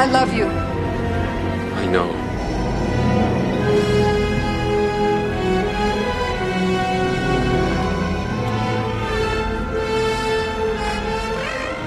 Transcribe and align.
I 0.00 0.06
love 0.12 0.32
you. 0.32 0.46
I 0.46 1.88
know. 1.88 2.08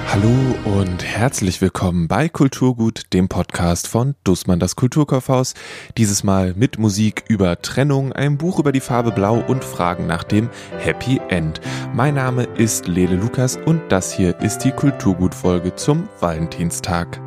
Hallo 0.07 0.27
und 0.65 1.05
herzlich 1.05 1.61
willkommen 1.61 2.09
bei 2.09 2.27
Kulturgut, 2.27 3.13
dem 3.13 3.29
Podcast 3.29 3.87
von 3.87 4.15
Dussmann 4.25 4.59
das 4.59 4.75
Kulturkaufhaus. 4.75 5.53
Dieses 5.95 6.25
Mal 6.25 6.53
mit 6.53 6.79
Musik 6.79 7.23
über 7.29 7.61
Trennung, 7.61 8.11
einem 8.11 8.37
Buch 8.37 8.59
über 8.59 8.73
die 8.73 8.81
Farbe 8.81 9.13
Blau 9.13 9.37
und 9.39 9.63
Fragen 9.63 10.05
nach 10.07 10.25
dem 10.25 10.49
Happy 10.79 11.21
End. 11.29 11.61
Mein 11.93 12.15
Name 12.15 12.43
ist 12.43 12.89
Lele 12.89 13.15
Lukas 13.15 13.55
und 13.55 13.81
das 13.87 14.11
hier 14.11 14.37
ist 14.41 14.65
die 14.65 14.71
Kulturgut-Folge 14.71 15.75
zum 15.75 16.09
Valentinstag. 16.19 17.21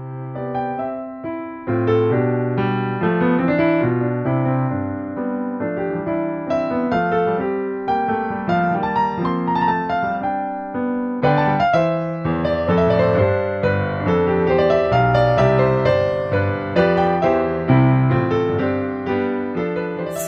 Für 1.66 1.70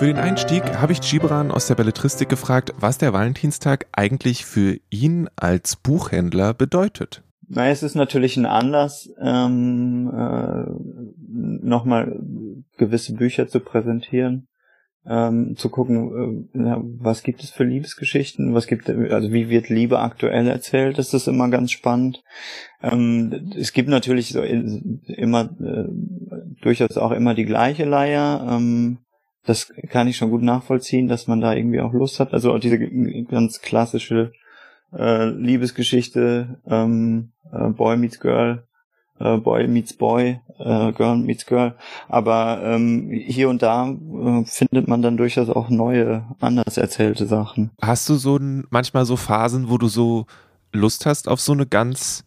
den 0.07 0.19
Einstieg 0.19 0.63
habe 0.79 0.93
ich 0.93 1.03
Gibran 1.03 1.51
aus 1.51 1.67
der 1.67 1.75
Belletristik 1.75 2.31
gefragt, 2.31 2.73
was 2.79 2.97
der 2.97 3.13
Valentinstag 3.13 3.87
eigentlich 3.93 4.47
für 4.47 4.79
ihn 4.89 5.29
als 5.37 5.77
Buchhändler 5.77 6.55
bedeutet. 6.55 7.23
Na, 7.49 7.69
es 7.69 7.83
ist 7.83 7.95
natürlich 7.95 8.37
ein 8.37 8.47
Anlass, 8.47 9.09
ähm, 9.21 10.11
äh, 10.13 11.16
nochmal 11.29 12.21
gewisse 12.77 13.15
Bücher 13.15 13.49
zu 13.49 13.61
präsentieren, 13.61 14.49
ähm, 15.09 15.57
zu 15.57 15.69
gucken, 15.69 16.49
äh, 16.55 16.77
was 17.01 17.23
gibt 17.23 17.43
es 17.43 17.51
für 17.51 17.65
Liebesgeschichten, 17.65 18.55
was 18.55 18.67
gibt, 18.67 18.89
also 18.89 19.33
wie 19.33 19.49
wird 19.49 19.69
Liebe 19.69 20.01
aktuell 20.01 20.49
erzählt, 20.49 20.99
das 20.99 21.15
ist 21.15 21.29
immer 21.29 21.49
ganz 21.49 21.71
spannend. 21.71 22.23
Ähm, 22.83 23.53
es 23.57 23.73
gibt 23.73 23.89
natürlich 23.89 24.31
so 24.31 24.43
immer 24.43 25.51
äh, 25.61 25.85
durchaus 26.61 26.97
auch 26.97 27.13
immer 27.13 27.35
die 27.35 27.45
gleiche 27.45 27.85
Leier. 27.85 28.47
Ähm, 28.51 28.99
das 29.45 29.73
kann 29.91 30.09
ich 30.09 30.17
schon 30.17 30.31
gut 30.31 30.43
nachvollziehen, 30.43 31.07
dass 31.07 31.29
man 31.29 31.41
da 31.41 31.55
irgendwie 31.55 31.81
auch 31.81 31.93
Lust 31.93 32.19
hat. 32.19 32.33
Also 32.33 32.53
auch 32.53 32.59
diese 32.59 32.79
ganz 32.79 33.61
klassische 33.61 34.33
äh, 34.93 35.27
Liebesgeschichte, 35.27 36.61
ähm, 36.67 37.31
äh, 37.53 37.69
Boy 37.69 37.97
meets 37.97 38.19
Girl, 38.19 38.65
äh, 39.19 39.37
Boy 39.37 39.67
meets 39.69 39.95
Boy, 39.95 40.41
äh, 40.59 40.93
Girl 40.93 41.17
meets 41.17 41.47
Girl. 41.47 41.75
Aber 42.09 42.61
ähm, 42.63 43.11
hier 43.11 43.49
und 43.49 43.63
da 43.63 43.89
äh, 43.89 44.45
findet 44.45 44.89
man 44.89 45.03
dann 45.03 45.17
durchaus 45.17 45.49
auch 45.49 45.69
neue, 45.69 46.25
anders 46.41 46.77
erzählte 46.77 47.27
Sachen. 47.27 47.71
Hast 47.81 48.09
du 48.09 48.15
so 48.15 48.37
ein, 48.37 48.65
manchmal 48.71 49.05
so 49.05 49.17
Phasen, 49.17 49.71
wo 49.71 49.79
du 49.79 49.89
so 49.89 50.27
Lust 50.73 51.07
hast 51.07 51.29
auf 51.29 51.41
so 51.41 51.53
eine 51.53 51.67
ganz 51.67 52.25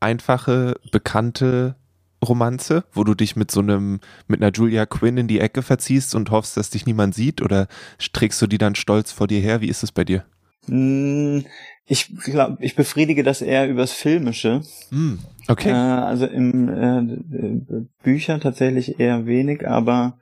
einfache, 0.00 0.74
bekannte 0.90 1.76
Romanze, 2.24 2.84
wo 2.92 3.04
du 3.04 3.14
dich 3.14 3.36
mit 3.36 3.50
so 3.50 3.60
einem, 3.60 4.00
mit 4.26 4.42
einer 4.42 4.52
Julia 4.52 4.86
Quinn 4.86 5.16
in 5.16 5.28
die 5.28 5.40
Ecke 5.40 5.62
verziehst 5.62 6.14
und 6.14 6.30
hoffst, 6.30 6.56
dass 6.56 6.70
dich 6.70 6.86
niemand 6.86 7.14
sieht 7.14 7.42
oder 7.42 7.68
trägst 8.12 8.40
du 8.42 8.46
die 8.46 8.58
dann 8.58 8.74
stolz 8.74 9.12
vor 9.12 9.26
dir 9.26 9.40
her? 9.40 9.60
Wie 9.60 9.68
ist 9.68 9.82
es 9.82 9.92
bei 9.92 10.04
dir? 10.04 10.24
Hm, 10.66 11.44
ich 11.86 12.16
glaube, 12.16 12.56
ich 12.60 12.76
befriedige 12.76 13.22
das 13.22 13.42
eher 13.42 13.68
übers 13.68 13.92
Filmische. 13.92 14.62
Mm, 14.90 15.14
okay. 15.48 15.70
Äh, 15.70 15.72
also 15.72 16.26
im 16.26 16.68
äh, 16.68 17.80
Bücher 18.02 18.40
tatsächlich 18.40 18.98
eher 19.00 19.26
wenig, 19.26 19.68
aber 19.68 20.18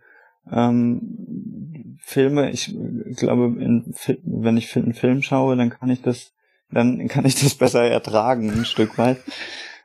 ähm, 0.51 1.99
Filme, 2.01 2.51
ich 2.51 2.75
glaube, 3.17 3.63
in, 3.63 3.95
wenn 4.25 4.57
ich 4.57 4.77
einen 4.77 4.95
Film 4.95 5.23
schaue, 5.23 5.57
dann 5.57 5.71
kann 5.71 5.89
ich 5.91 6.03
das, 6.03 6.33
dann 6.71 7.07
kann 7.09 7.25
ich 7.25 7.41
das 7.41 7.55
besser 7.59 7.85
ertragen, 7.85 8.51
ein 8.51 8.65
Stück 8.65 8.99
weit. 8.99 9.19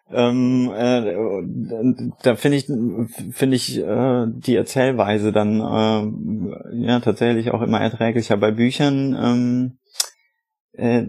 Ähm, 0.09 0.72
äh, 0.73 2.12
da 2.23 2.35
finde 2.38 2.57
ich 2.57 2.66
finde 3.34 3.56
ich 3.57 3.78
äh, 3.78 4.25
die 4.28 4.56
Erzählweise 4.56 5.34
dann 5.34 5.59
äh, 5.59 6.78
ja 6.78 7.01
tatsächlich 7.01 7.51
auch 7.51 7.62
immer 7.62 7.81
erträglicher. 7.81 8.38
Bei 8.38 8.51
Büchern 8.51 9.17
ähm, 9.22 9.77
äh, 10.78 11.08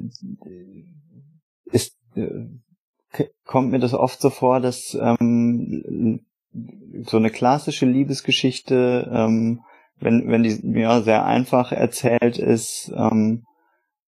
ist 1.66 1.96
äh, 2.14 2.46
kommt 3.44 3.70
mir 3.70 3.78
das 3.78 3.94
oft 3.94 4.20
so 4.20 4.30
vor, 4.30 4.60
dass 4.60 4.96
ähm, 5.00 6.20
so 7.04 7.16
eine 7.16 7.30
klassische 7.30 7.86
Liebesgeschichte, 7.86 9.10
ähm, 9.12 9.62
wenn 10.00 10.28
wenn 10.28 10.42
die 10.42 10.60
ja 10.78 11.00
sehr 11.00 11.24
einfach 11.24 11.72
erzählt 11.72 12.38
ist, 12.38 12.92
ähm, 12.94 13.44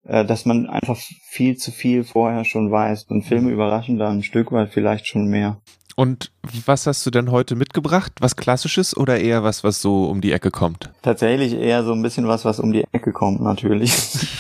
äh, 0.05 0.25
dass 0.25 0.47
man 0.47 0.67
einfach 0.67 0.97
viel 1.31 1.57
zu 1.57 1.73
viel 1.73 2.05
vorher 2.05 2.45
schon 2.45 2.71
weiß. 2.71 3.05
Und 3.05 3.23
Filme 3.23 3.51
überraschen 3.51 3.99
da 3.99 4.09
ein 4.09 4.23
Stück 4.23 4.53
weit 4.53 4.71
vielleicht 4.71 5.07
schon 5.07 5.27
mehr. 5.27 5.61
Und 5.97 6.31
was 6.67 6.87
hast 6.87 7.07
du 7.07 7.11
denn 7.11 7.31
heute 7.31 7.57
mitgebracht? 7.57 8.13
Was 8.21 8.37
Klassisches 8.37 8.95
oder 8.95 9.19
eher 9.19 9.43
was, 9.43 9.65
was 9.65 9.81
so 9.81 10.05
um 10.05 10.21
die 10.21 10.33
Ecke 10.33 10.51
kommt? 10.51 10.93
Tatsächlich 11.01 11.55
eher 11.55 11.85
so 11.85 11.93
ein 11.93 12.03
bisschen 12.03 12.29
was, 12.29 12.45
was 12.45 12.61
um 12.61 12.71
die 12.71 12.85
Ecke 12.93 13.13
kommt, 13.13 13.41
natürlich. 13.41 13.95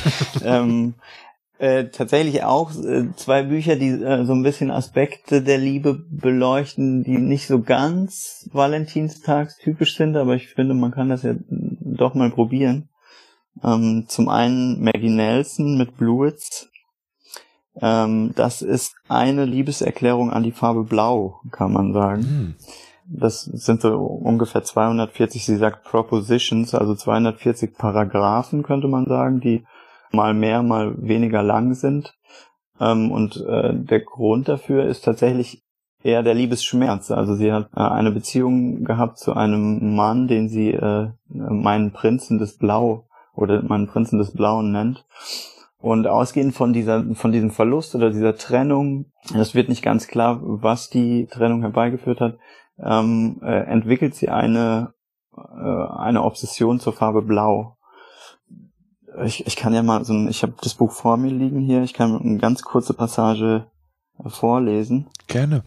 ähm, 0.44 0.94
äh, 1.58 1.86
tatsächlich 1.86 2.44
auch 2.44 2.70
äh, 2.72 3.06
zwei 3.16 3.42
Bücher, 3.42 3.76
die 3.76 3.88
äh, 3.88 4.26
so 4.26 4.34
ein 4.34 4.42
bisschen 4.42 4.70
Aspekte 4.70 5.40
der 5.40 5.56
Liebe 5.56 5.94
beleuchten, 6.10 7.02
die 7.02 7.16
nicht 7.16 7.46
so 7.46 7.62
ganz 7.62 8.50
Valentinstagstypisch 8.52 9.96
sind, 9.96 10.16
aber 10.16 10.34
ich 10.34 10.48
finde, 10.48 10.74
man 10.74 10.90
kann 10.90 11.08
das 11.08 11.22
ja 11.22 11.34
doch 11.48 12.12
mal 12.12 12.30
probieren. 12.30 12.90
Ähm, 13.64 14.04
zum 14.08 14.28
einen 14.28 14.84
Maggie 14.84 15.08
Nelson 15.08 15.78
mit 15.78 15.96
Bluets. 15.96 16.68
Ähm, 17.80 18.32
das 18.34 18.62
ist 18.62 18.94
eine 19.08 19.44
Liebeserklärung 19.44 20.30
an 20.30 20.42
die 20.42 20.52
Farbe 20.52 20.84
Blau, 20.84 21.40
kann 21.50 21.72
man 21.72 21.92
sagen. 21.92 22.22
Mhm. 22.22 22.54
Das 23.08 23.44
sind 23.44 23.82
so 23.82 23.94
ungefähr 23.98 24.64
240, 24.64 25.44
sie 25.44 25.56
sagt 25.56 25.84
Propositions, 25.84 26.74
also 26.74 26.94
240 26.94 27.76
Paragraphen, 27.76 28.62
könnte 28.62 28.88
man 28.88 29.06
sagen, 29.06 29.40
die 29.40 29.64
mal 30.10 30.34
mehr, 30.34 30.62
mal 30.62 30.94
weniger 30.98 31.42
lang 31.42 31.74
sind. 31.74 32.14
Ähm, 32.80 33.12
und 33.12 33.36
äh, 33.46 33.74
der 33.74 34.00
Grund 34.00 34.48
dafür 34.48 34.84
ist 34.86 35.04
tatsächlich 35.04 35.62
eher 36.02 36.22
der 36.22 36.34
Liebesschmerz. 36.34 37.10
Also 37.10 37.34
sie 37.34 37.52
hat 37.52 37.68
äh, 37.74 37.80
eine 37.80 38.10
Beziehung 38.10 38.84
gehabt 38.84 39.18
zu 39.18 39.34
einem 39.34 39.94
Mann, 39.94 40.28
den 40.28 40.48
sie 40.48 40.70
äh, 40.70 41.10
meinen 41.28 41.92
Prinzen 41.92 42.38
des 42.38 42.58
Blau 42.58 43.06
oder 43.34 43.62
man 43.62 43.86
Prinzen 43.86 44.18
des 44.18 44.32
Blauen 44.32 44.72
nennt. 44.72 45.04
Und 45.78 46.06
ausgehend 46.06 46.54
von 46.54 46.72
dieser, 46.72 47.04
von 47.14 47.32
diesem 47.32 47.50
Verlust 47.50 47.94
oder 47.94 48.10
dieser 48.10 48.36
Trennung, 48.36 49.12
das 49.32 49.54
wird 49.54 49.68
nicht 49.68 49.82
ganz 49.82 50.08
klar, 50.08 50.40
was 50.42 50.88
die 50.88 51.26
Trennung 51.26 51.60
herbeigeführt 51.60 52.20
hat, 52.20 52.38
ähm, 52.78 53.40
äh, 53.42 53.64
entwickelt 53.64 54.14
sie 54.14 54.28
eine, 54.28 54.94
äh, 55.36 55.40
eine 55.98 56.22
Obsession 56.22 56.80
zur 56.80 56.92
Farbe 56.92 57.22
Blau. 57.22 57.76
Ich, 59.24 59.46
ich 59.46 59.56
kann 59.56 59.74
ja 59.74 59.82
mal 59.82 60.04
so 60.04 60.12
ein, 60.12 60.28
ich 60.28 60.42
habe 60.42 60.54
das 60.62 60.74
Buch 60.74 60.92
vor 60.92 61.16
mir 61.16 61.30
liegen 61.30 61.60
hier, 61.60 61.82
ich 61.82 61.94
kann 61.94 62.20
eine 62.20 62.38
ganz 62.38 62.62
kurze 62.62 62.94
Passage 62.94 63.66
vorlesen. 64.26 65.08
Gerne. 65.26 65.62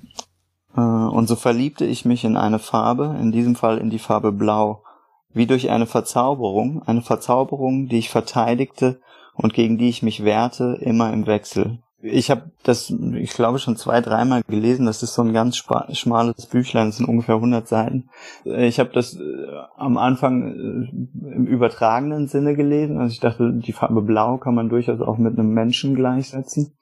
Äh, 0.76 0.82
und 0.82 1.28
so 1.28 1.36
verliebte 1.36 1.86
ich 1.86 2.06
mich 2.06 2.26
in 2.26 2.36
eine 2.36 2.60
Farbe, 2.60 3.16
in 3.20 3.32
diesem 3.32 3.56
Fall 3.56 3.78
in 3.78 3.90
die 3.90 4.00
Farbe 4.00 4.32
Blau 4.32 4.84
wie 5.32 5.46
durch 5.46 5.70
eine 5.70 5.86
Verzauberung, 5.86 6.82
eine 6.84 7.02
Verzauberung, 7.02 7.88
die 7.88 8.00
ich 8.00 8.10
verteidigte 8.10 9.00
und 9.42 9.54
gegen 9.54 9.78
die 9.78 9.88
ich 9.88 10.04
mich 10.04 10.26
wehrte, 10.26 10.78
immer 10.82 11.14
im 11.14 11.26
Wechsel. 11.26 11.80
Ich 12.02 12.30
habe 12.30 12.52
das, 12.64 12.90
ich 12.90 13.32
glaube, 13.32 13.60
schon 13.60 13.78
zwei, 13.78 14.02
dreimal 14.02 14.42
gelesen. 14.48 14.86
Das 14.86 15.02
ist 15.04 15.14
so 15.14 15.22
ein 15.22 15.34
ganz 15.34 15.58
schmales 15.58 16.46
Büchlein, 16.46 16.88
das 16.88 16.98
sind 16.98 17.08
ungefähr 17.08 17.36
100 17.36 17.68
Seiten. 17.68 18.10
Ich 18.44 18.80
habe 18.80 18.92
das 18.94 19.16
äh, 19.16 19.20
am 19.78 19.98
Anfang 19.98 20.54
äh, 20.54 21.36
im 21.36 21.46
übertragenen 21.46 22.28
Sinne 22.28 22.56
gelesen. 22.56 22.98
Also 22.98 23.14
ich 23.14 23.20
dachte, 23.20 23.54
die 23.54 23.74
Farbe 23.74 24.02
Blau 24.02 24.38
kann 24.38 24.56
man 24.56 24.70
durchaus 24.70 25.00
auch 25.02 25.18
mit 25.18 25.38
einem 25.38 25.54
Menschen 25.54 25.96
gleichsetzen. 25.96 26.74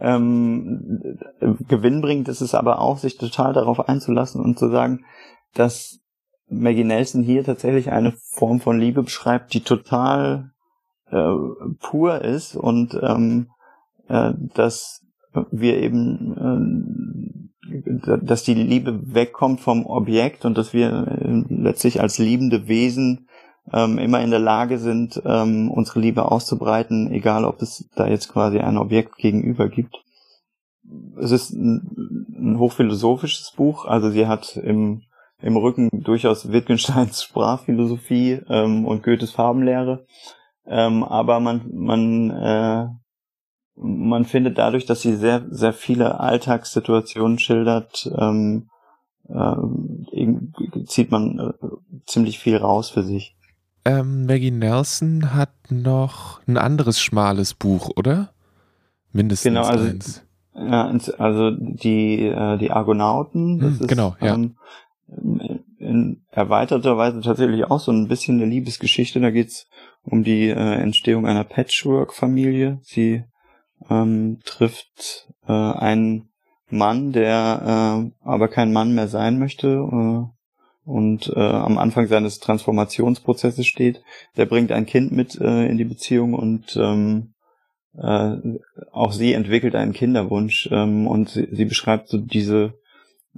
Ähm, 0.00 1.18
gewinnbringend 1.68 2.28
ist 2.28 2.40
es 2.40 2.54
aber 2.54 2.80
auch, 2.80 2.98
sich 2.98 3.18
total 3.18 3.52
darauf 3.52 3.88
einzulassen 3.88 4.40
und 4.40 4.58
zu 4.58 4.68
sagen, 4.68 5.04
dass 5.54 5.98
Maggie 6.48 6.84
Nelson 6.84 7.22
hier 7.22 7.44
tatsächlich 7.44 7.90
eine 7.90 8.12
Form 8.12 8.60
von 8.60 8.78
Liebe 8.78 9.02
beschreibt, 9.02 9.54
die 9.54 9.60
total 9.60 10.52
äh, 11.10 11.34
pur 11.80 12.22
ist 12.22 12.56
und 12.56 12.98
ähm, 13.02 13.50
äh, 14.08 14.32
dass 14.54 15.06
wir 15.50 15.78
eben, 15.78 17.50
äh, 17.94 18.18
dass 18.22 18.42
die 18.42 18.54
Liebe 18.54 19.14
wegkommt 19.14 19.60
vom 19.60 19.86
Objekt 19.86 20.44
und 20.44 20.58
dass 20.58 20.72
wir 20.72 21.06
äh, 21.06 21.44
letztlich 21.48 22.00
als 22.00 22.18
liebende 22.18 22.68
Wesen 22.68 23.28
ähm, 23.72 23.98
immer 23.98 24.20
in 24.20 24.30
der 24.30 24.40
Lage 24.40 24.78
sind, 24.78 25.22
ähm, 25.24 25.70
unsere 25.70 26.00
Liebe 26.00 26.30
auszubreiten, 26.30 27.12
egal 27.12 27.44
ob 27.44 27.62
es 27.62 27.88
da 27.94 28.08
jetzt 28.08 28.28
quasi 28.28 28.58
ein 28.58 28.78
Objekt 28.78 29.16
gegenüber 29.16 29.68
gibt. 29.68 29.96
es 31.20 31.30
ist 31.30 31.50
ein, 31.52 32.26
ein 32.36 32.58
hochphilosophisches 32.58 33.52
Buch. 33.56 33.84
Also 33.84 34.10
sie 34.10 34.26
hat 34.26 34.56
im, 34.56 35.02
im 35.40 35.56
Rücken 35.56 35.88
durchaus 35.92 36.50
Wittgensteins 36.50 37.22
Sprachphilosophie 37.24 38.40
ähm, 38.48 38.86
und 38.86 39.02
Goethes 39.04 39.30
Farbenlehre. 39.30 40.04
Ähm, 40.66 41.04
aber 41.04 41.40
man, 41.40 41.70
man, 41.72 42.30
äh, 42.30 42.86
man 43.76 44.24
findet 44.24 44.58
dadurch, 44.58 44.86
dass 44.86 45.02
sie 45.02 45.16
sehr, 45.16 45.46
sehr 45.50 45.72
viele 45.72 46.20
Alltagssituationen 46.20 47.38
schildert, 47.38 48.10
ähm, 48.18 48.68
äh, 49.28 50.84
zieht 50.86 51.10
man 51.10 51.38
äh, 51.38 51.66
ziemlich 52.06 52.38
viel 52.38 52.56
raus 52.56 52.90
für 52.90 53.02
sich. 53.02 53.36
Ähm, 53.84 54.26
Maggie 54.26 54.50
Nelson 54.50 55.32
hat 55.34 55.50
noch 55.70 56.40
ein 56.46 56.58
anderes 56.58 57.00
schmales 57.00 57.54
Buch, 57.54 57.90
oder? 57.96 58.30
Mindestens 59.12 59.54
genau, 59.54 59.66
also, 59.66 59.84
eins. 59.86 60.22
Ja, 60.54 60.92
also 61.18 61.52
die, 61.52 62.26
äh, 62.26 62.58
die 62.58 62.70
Argonauten, 62.70 63.58
das 63.60 63.74
hm, 63.74 63.80
ist 63.80 63.88
genau, 63.88 64.16
ja. 64.20 64.34
ähm, 64.34 64.56
in 65.90 66.22
erweiterter 66.30 66.96
Weise 66.96 67.20
tatsächlich 67.20 67.64
auch 67.64 67.80
so 67.80 67.90
ein 67.90 68.06
bisschen 68.06 68.40
eine 68.40 68.50
Liebesgeschichte. 68.50 69.20
Da 69.20 69.30
geht's 69.30 69.66
um 70.04 70.22
die 70.22 70.48
äh, 70.48 70.54
Entstehung 70.54 71.26
einer 71.26 71.44
Patchwork-Familie. 71.44 72.78
Sie 72.82 73.24
ähm, 73.90 74.38
trifft 74.44 75.28
äh, 75.46 75.52
einen 75.52 76.30
Mann, 76.68 77.12
der 77.12 78.06
äh, 78.22 78.26
aber 78.26 78.48
kein 78.48 78.72
Mann 78.72 78.94
mehr 78.94 79.08
sein 79.08 79.38
möchte 79.40 79.68
äh, 79.68 80.88
und 80.88 81.32
äh, 81.34 81.40
am 81.40 81.76
Anfang 81.78 82.06
seines 82.06 82.38
Transformationsprozesses 82.38 83.66
steht. 83.66 84.02
Der 84.36 84.46
bringt 84.46 84.70
ein 84.70 84.86
Kind 84.86 85.10
mit 85.10 85.40
äh, 85.40 85.66
in 85.66 85.76
die 85.76 85.84
Beziehung 85.84 86.34
und 86.34 86.76
ähm, 86.76 87.34
äh, 87.98 88.36
auch 88.92 89.12
sie 89.12 89.32
entwickelt 89.32 89.74
einen 89.74 89.92
Kinderwunsch 89.92 90.68
ähm, 90.70 91.08
und 91.08 91.30
sie, 91.30 91.48
sie 91.50 91.64
beschreibt 91.64 92.08
so 92.08 92.18
diese 92.18 92.74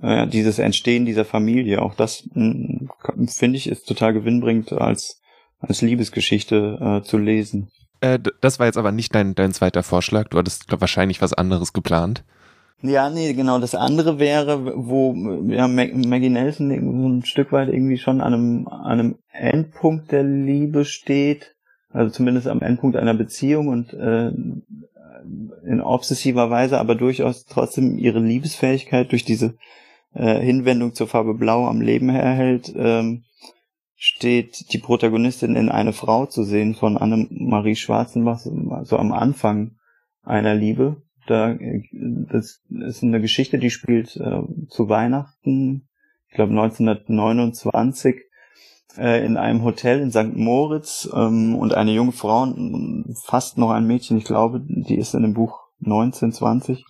äh, 0.01 0.27
dieses 0.27 0.59
Entstehen 0.59 1.05
dieser 1.05 1.25
Familie. 1.25 1.83
Auch 1.83 1.95
das 1.95 2.29
mm, 2.35 2.87
finde 3.27 3.57
ich 3.57 3.69
ist 3.69 3.87
total 3.87 4.13
gewinnbringend 4.13 4.73
als 4.73 5.21
als 5.61 5.83
Liebesgeschichte 5.83 6.79
äh, 6.81 7.07
zu 7.07 7.19
lesen. 7.19 7.71
Äh, 8.01 8.19
das 8.41 8.59
war 8.59 8.67
jetzt 8.67 8.79
aber 8.79 8.93
nicht 8.93 9.15
dein 9.15 9.35
dein 9.35 9.53
zweiter 9.53 9.83
Vorschlag. 9.83 10.29
Du 10.29 10.39
hattest 10.39 10.69
glaub, 10.69 10.81
wahrscheinlich 10.81 11.21
was 11.21 11.33
anderes 11.33 11.73
geplant. 11.73 12.25
Ja, 12.85 13.11
nee, 13.11 13.33
genau. 13.33 13.61
Das 13.61 13.77
andere 13.77 14.19
wäre, 14.19 14.73
wo 14.75 15.15
ja, 15.47 15.69
Maggie 15.69 16.31
Nelson 16.31 16.69
so 16.71 17.09
ein 17.09 17.25
Stück 17.25 17.53
weit 17.53 17.69
irgendwie 17.69 17.99
schon 17.99 18.21
an 18.21 18.35
einem, 18.35 18.67
an 18.67 18.99
einem 18.99 19.19
Endpunkt 19.31 20.11
der 20.11 20.25
Liebe 20.25 20.85
steht 20.85 21.55
also 21.93 22.11
zumindest 22.11 22.49
am 22.49 22.63
Endpunkt 22.63 22.97
einer 22.97 23.15
Beziehung 23.15 23.69
und 23.69 23.93
äh, 23.93 24.33
in 25.65 25.81
obsessiver 25.81 26.51
Weise, 26.51 26.79
aber 26.79 26.95
durchaus 26.95 27.45
trotzdem 27.45 27.99
ihre 27.99 28.21
Liebesfähigkeit 28.21 29.11
durch 29.13 29.25
diese 29.25 29.57
äh, 30.15 30.41
Hinwendung 30.41 30.95
zur 30.95 31.09
Farbe 31.09 31.35
Blau 31.35 31.67
am 31.67 31.81
Leben 31.81 32.09
erhält, 32.09 32.73
ähm, 32.77 33.25
steht 33.97 34.73
die 34.73 34.79
Protagonistin 34.79 35.55
in 35.55 35.69
eine 35.69 35.93
Frau 35.93 36.27
zu 36.27 36.43
sehen 36.43 36.75
von 36.75 36.97
Annemarie 36.97 37.77
Schwarzenbach, 37.77 38.41
so 38.83 38.97
am 38.97 39.13
Anfang 39.13 39.77
einer 40.23 40.55
Liebe. 40.55 41.03
Da, 41.29 41.57
das 41.93 42.63
ist 42.69 43.03
eine 43.05 43.21
Geschichte, 43.21 43.59
die 43.59 43.71
spielt 43.71 44.17
äh, 44.17 44.43
zu 44.69 44.89
Weihnachten, 44.89 45.89
ich 46.29 46.35
glaube 46.35 46.51
1929 46.51 48.17
äh, 48.99 49.25
in 49.25 49.37
einem 49.37 49.63
Hotel 49.65 50.01
in 50.01 50.11
St. 50.11 50.35
Moritz 50.37 51.09
ähm, 51.15 51.57
und 51.57 51.75
eine 51.75 51.93
junge 51.93 52.13
Frau, 52.13 52.47
fast 53.25 53.59
noch 53.59 53.71
ein 53.71 53.87
Mädchen, 53.87 54.19
ich 54.19 54.25
glaube, 54.25 54.61
die 54.65 54.97
ist 54.97 55.15
in 55.15 55.23
dem 55.23 55.35
Buch 55.35 55.61
19, 55.81 56.33
20, 56.33 56.85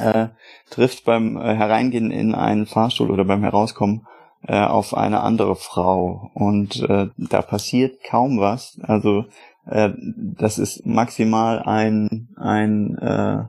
äh, 0.00 0.28
trifft 0.70 1.04
beim 1.04 1.36
äh, 1.36 1.54
Hereingehen 1.54 2.10
in 2.10 2.34
einen 2.34 2.66
Fahrstuhl 2.66 3.10
oder 3.10 3.24
beim 3.24 3.42
Herauskommen 3.42 4.06
äh, 4.46 4.60
auf 4.60 4.96
eine 4.96 5.20
andere 5.20 5.56
Frau 5.56 6.30
und 6.34 6.82
äh, 6.82 7.08
da 7.16 7.42
passiert 7.42 8.02
kaum 8.04 8.38
was. 8.40 8.78
Also 8.82 9.24
äh, 9.66 9.90
das 10.16 10.58
ist 10.58 10.84
maximal 10.84 11.62
ein 11.62 12.28
ein 12.36 12.98
äh, 12.98 13.44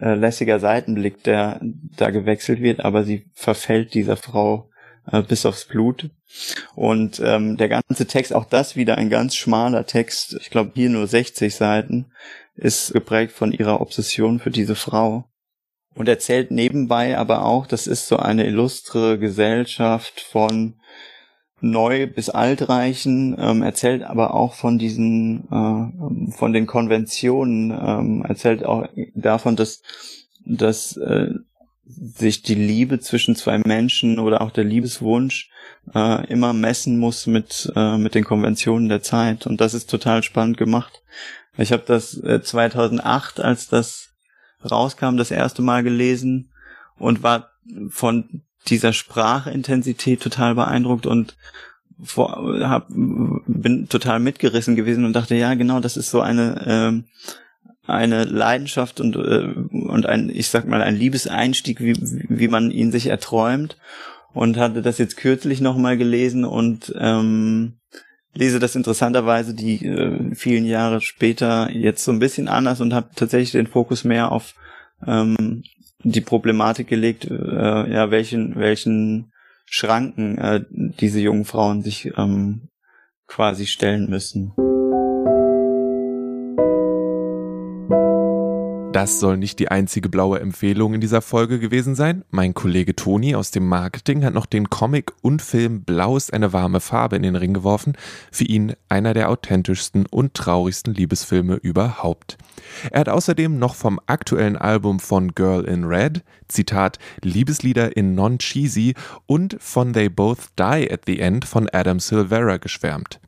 äh, 0.00 0.14
lässiger 0.14 0.60
Seitenblick, 0.60 1.24
der 1.24 1.60
da 1.96 2.10
gewechselt 2.10 2.60
wird, 2.60 2.84
aber 2.84 3.02
sie 3.02 3.26
verfällt 3.34 3.94
dieser 3.94 4.16
Frau 4.16 4.67
äh, 5.10 5.22
bis 5.22 5.46
aufs 5.46 5.64
Blut. 5.64 6.10
Und 6.74 7.20
ähm, 7.24 7.56
der 7.56 7.68
ganze 7.68 8.06
Text, 8.06 8.34
auch 8.34 8.44
das 8.44 8.76
wieder 8.76 8.98
ein 8.98 9.10
ganz 9.10 9.34
schmaler 9.34 9.86
Text, 9.86 10.36
ich 10.40 10.50
glaube 10.50 10.72
hier 10.74 10.90
nur 10.90 11.06
60 11.06 11.54
Seiten, 11.54 12.06
ist 12.54 12.92
geprägt 12.92 13.32
von 13.32 13.52
ihrer 13.52 13.80
Obsession 13.80 14.38
für 14.38 14.50
diese 14.50 14.74
Frau. 14.74 15.24
Und 15.94 16.08
erzählt 16.08 16.50
nebenbei 16.50 17.18
aber 17.18 17.44
auch, 17.44 17.66
das 17.66 17.86
ist 17.86 18.06
so 18.06 18.18
eine 18.18 18.46
illustre 18.46 19.18
Gesellschaft 19.18 20.20
von 20.20 20.78
neu 21.60 22.06
bis 22.06 22.30
altreichen, 22.30 23.36
ähm, 23.38 23.62
erzählt 23.62 24.04
aber 24.04 24.34
auch 24.34 24.54
von 24.54 24.78
diesen, 24.78 25.48
äh, 25.50 26.32
von 26.32 26.52
den 26.52 26.66
Konventionen, 26.66 27.70
ähm, 27.70 28.24
erzählt 28.26 28.64
auch 28.64 28.88
davon, 29.14 29.56
dass, 29.56 29.82
dass 30.44 30.96
äh, 30.96 31.30
sich 31.88 32.42
die 32.42 32.54
Liebe 32.54 33.00
zwischen 33.00 33.34
zwei 33.34 33.58
Menschen 33.58 34.18
oder 34.18 34.42
auch 34.42 34.50
der 34.50 34.64
Liebeswunsch 34.64 35.50
äh, 35.94 36.26
immer 36.26 36.52
messen 36.52 36.98
muss 36.98 37.26
mit 37.26 37.72
äh, 37.74 37.96
mit 37.96 38.14
den 38.14 38.24
Konventionen 38.24 38.88
der 38.88 39.02
Zeit 39.02 39.46
und 39.46 39.60
das 39.60 39.74
ist 39.74 39.88
total 39.88 40.22
spannend 40.22 40.58
gemacht. 40.58 41.02
Ich 41.56 41.72
habe 41.72 41.82
das 41.86 42.16
äh, 42.22 42.42
2008, 42.42 43.40
als 43.40 43.68
das 43.68 44.10
rauskam, 44.68 45.16
das 45.16 45.30
erste 45.30 45.62
Mal 45.62 45.82
gelesen 45.82 46.50
und 46.98 47.22
war 47.22 47.50
von 47.90 48.42
dieser 48.68 48.92
Sprachintensität 48.92 50.22
total 50.22 50.54
beeindruckt 50.54 51.06
und 51.06 51.36
vor, 52.02 52.60
hab, 52.60 52.86
bin 52.88 53.88
total 53.88 54.20
mitgerissen 54.20 54.76
gewesen 54.76 55.04
und 55.04 55.14
dachte, 55.14 55.34
ja, 55.34 55.54
genau, 55.54 55.80
das 55.80 55.96
ist 55.96 56.10
so 56.10 56.20
eine 56.20 56.64
ähm, 56.66 57.04
eine 57.88 58.24
Leidenschaft 58.24 59.00
und, 59.00 59.16
äh, 59.16 59.54
und 59.72 60.06
ein, 60.06 60.30
ich 60.30 60.48
sag 60.48 60.66
mal, 60.66 60.82
ein 60.82 60.96
Liebeseinstieg, 60.96 61.80
wie, 61.80 61.94
wie 62.28 62.48
man 62.48 62.70
ihn 62.70 62.92
sich 62.92 63.06
erträumt. 63.06 63.76
Und 64.34 64.58
hatte 64.58 64.82
das 64.82 64.98
jetzt 64.98 65.16
kürzlich 65.16 65.60
nochmal 65.60 65.96
gelesen 65.96 66.44
und 66.44 66.94
ähm, 66.98 67.78
lese 68.34 68.58
das 68.58 68.76
interessanterweise 68.76 69.54
die 69.54 69.84
äh, 69.84 70.34
vielen 70.34 70.64
Jahre 70.64 71.00
später 71.00 71.70
jetzt 71.70 72.04
so 72.04 72.12
ein 72.12 72.18
bisschen 72.18 72.46
anders 72.46 72.80
und 72.80 72.94
habe 72.94 73.08
tatsächlich 73.16 73.52
den 73.52 73.66
Fokus 73.66 74.04
mehr 74.04 74.30
auf 74.30 74.54
ähm, 75.06 75.64
die 76.04 76.20
Problematik 76.20 76.88
gelegt, 76.88 77.24
äh, 77.24 77.92
ja, 77.92 78.10
welchen, 78.10 78.54
welchen 78.56 79.32
Schranken 79.64 80.38
äh, 80.38 80.64
diese 80.70 81.20
jungen 81.20 81.44
Frauen 81.44 81.82
sich 81.82 82.12
ähm, 82.16 82.68
quasi 83.26 83.66
stellen 83.66 84.08
müssen. 84.08 84.52
Das 88.92 89.20
soll 89.20 89.36
nicht 89.36 89.58
die 89.58 89.70
einzige 89.70 90.08
blaue 90.08 90.40
Empfehlung 90.40 90.94
in 90.94 91.00
dieser 91.02 91.20
Folge 91.20 91.58
gewesen 91.58 91.94
sein. 91.94 92.24
Mein 92.30 92.54
Kollege 92.54 92.96
Toni 92.96 93.34
aus 93.34 93.50
dem 93.50 93.68
Marketing 93.68 94.24
hat 94.24 94.32
noch 94.32 94.46
den 94.46 94.70
Comic 94.70 95.12
und 95.20 95.42
Film 95.42 95.82
Blau 95.82 96.16
ist 96.16 96.32
eine 96.32 96.54
warme 96.54 96.80
Farbe 96.80 97.16
in 97.16 97.22
den 97.22 97.36
Ring 97.36 97.52
geworfen. 97.52 97.92
Für 98.32 98.44
ihn 98.44 98.72
einer 98.88 99.12
der 99.12 99.28
authentischsten 99.28 100.06
und 100.06 100.32
traurigsten 100.32 100.94
Liebesfilme 100.94 101.56
überhaupt. 101.56 102.38
Er 102.90 103.00
hat 103.00 103.08
außerdem 103.10 103.58
noch 103.58 103.74
vom 103.74 104.00
aktuellen 104.06 104.56
Album 104.56 105.00
von 105.00 105.34
Girl 105.34 105.64
in 105.64 105.84
Red, 105.84 106.24
Zitat, 106.48 106.98
Liebeslieder 107.22 107.94
in 107.94 108.14
Non-Cheesy 108.14 108.94
und 109.26 109.58
von 109.60 109.92
They 109.92 110.08
Both 110.08 110.48
Die 110.58 110.90
at 110.90 111.02
the 111.06 111.20
End 111.20 111.44
von 111.44 111.68
Adam 111.72 112.00
Silvera 112.00 112.56
geschwärmt. 112.56 113.20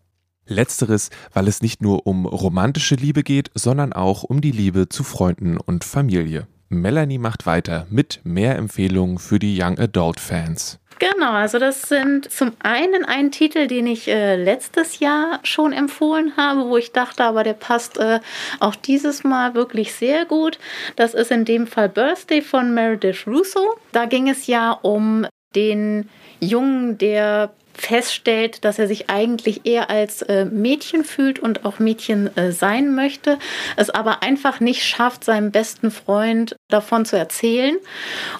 Letzteres, 0.50 1.10
weil 1.32 1.48
es 1.48 1.62
nicht 1.62 1.80
nur 1.80 2.06
um 2.06 2.26
romantische 2.26 2.96
Liebe 2.96 3.22
geht, 3.22 3.50
sondern 3.54 3.92
auch 3.92 4.22
um 4.22 4.40
die 4.40 4.52
Liebe 4.52 4.88
zu 4.88 5.04
Freunden 5.04 5.56
und 5.56 5.84
Familie. 5.84 6.46
Melanie 6.68 7.18
macht 7.18 7.46
weiter 7.46 7.86
mit 7.90 8.20
mehr 8.22 8.56
Empfehlungen 8.56 9.18
für 9.18 9.38
die 9.38 9.60
Young 9.60 9.78
Adult 9.78 10.20
Fans. 10.20 10.78
Genau, 11.00 11.32
also 11.32 11.58
das 11.58 11.82
sind 11.82 12.30
zum 12.30 12.52
einen 12.58 13.06
ein 13.06 13.32
Titel, 13.32 13.66
den 13.66 13.86
ich 13.86 14.06
äh, 14.06 14.36
letztes 14.36 14.98
Jahr 14.98 15.40
schon 15.44 15.72
empfohlen 15.72 16.36
habe, 16.36 16.68
wo 16.68 16.76
ich 16.76 16.92
dachte, 16.92 17.24
aber 17.24 17.42
der 17.42 17.54
passt 17.54 17.96
äh, 17.96 18.20
auch 18.60 18.76
dieses 18.76 19.24
Mal 19.24 19.54
wirklich 19.54 19.94
sehr 19.94 20.26
gut. 20.26 20.58
Das 20.96 21.14
ist 21.14 21.30
in 21.30 21.46
dem 21.46 21.66
Fall 21.66 21.88
Birthday 21.88 22.42
von 22.42 22.74
Meredith 22.74 23.26
Russo. 23.26 23.78
Da 23.92 24.04
ging 24.04 24.28
es 24.28 24.46
ja 24.46 24.72
um 24.72 25.26
den 25.54 26.10
Jungen, 26.38 26.98
der 26.98 27.50
feststellt, 27.74 28.64
dass 28.64 28.78
er 28.78 28.86
sich 28.86 29.08
eigentlich 29.08 29.62
eher 29.64 29.90
als 29.90 30.22
äh, 30.22 30.44
Mädchen 30.44 31.04
fühlt 31.04 31.38
und 31.38 31.64
auch 31.64 31.78
Mädchen 31.78 32.36
äh, 32.36 32.52
sein 32.52 32.94
möchte, 32.94 33.38
es 33.76 33.90
aber 33.90 34.22
einfach 34.22 34.60
nicht 34.60 34.84
schafft, 34.84 35.24
seinem 35.24 35.50
besten 35.50 35.90
Freund 35.90 36.56
davon 36.68 37.04
zu 37.04 37.16
erzählen 37.16 37.76